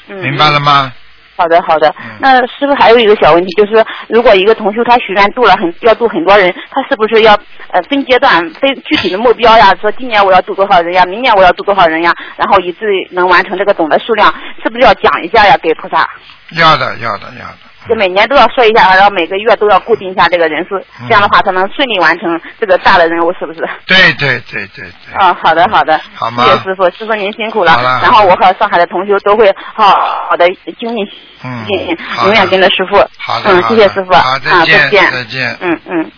[0.08, 0.92] 嗯明白了吗？
[1.36, 1.88] 好的，好的。
[2.00, 7.34] 嗯那师傅还有一个小问题，就是如果一个同修他许愿度了很要度很多人，他是不是要
[7.70, 9.74] 呃分阶段、分具体的目标呀？
[9.80, 12.12] 说今年我要度多少人呀，明年我要度多少人呀？
[12.36, 14.32] 然后以至于能完成这个总的数量，
[14.62, 15.56] 是不是要讲一下呀？
[15.62, 16.08] 给菩萨？
[16.56, 17.58] 要的，要的，要的。
[17.88, 23.60] 就每年都要说一下，然后每个月都要固定一下这个人数，嗯这样的话才能顺利完成这个大的任务，是不是？
[23.86, 27.72] 对对对对对，啊，好的好的，好吗谢谢师傅，师傅您辛苦了。
[28.02, 29.86] 然后我和上海的同学都会好
[30.28, 30.46] 好的
[30.78, 30.96] 精进
[31.44, 31.66] 嗯
[32.24, 32.96] 永远跟着师傅。
[32.98, 34.12] 嗯，好的好的谢谢师傅。
[34.14, 35.12] 好再啊，见再见。
[35.12, 36.10] 再见嗯嗯。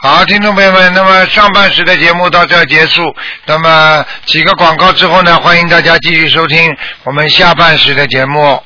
[0.00, 3.16] 好，听众朋友们，那么上半时的节目到这儿结束。
[3.46, 8.62] 那么几个广告之后呢，欢迎大家继续收听我们下半时的节目。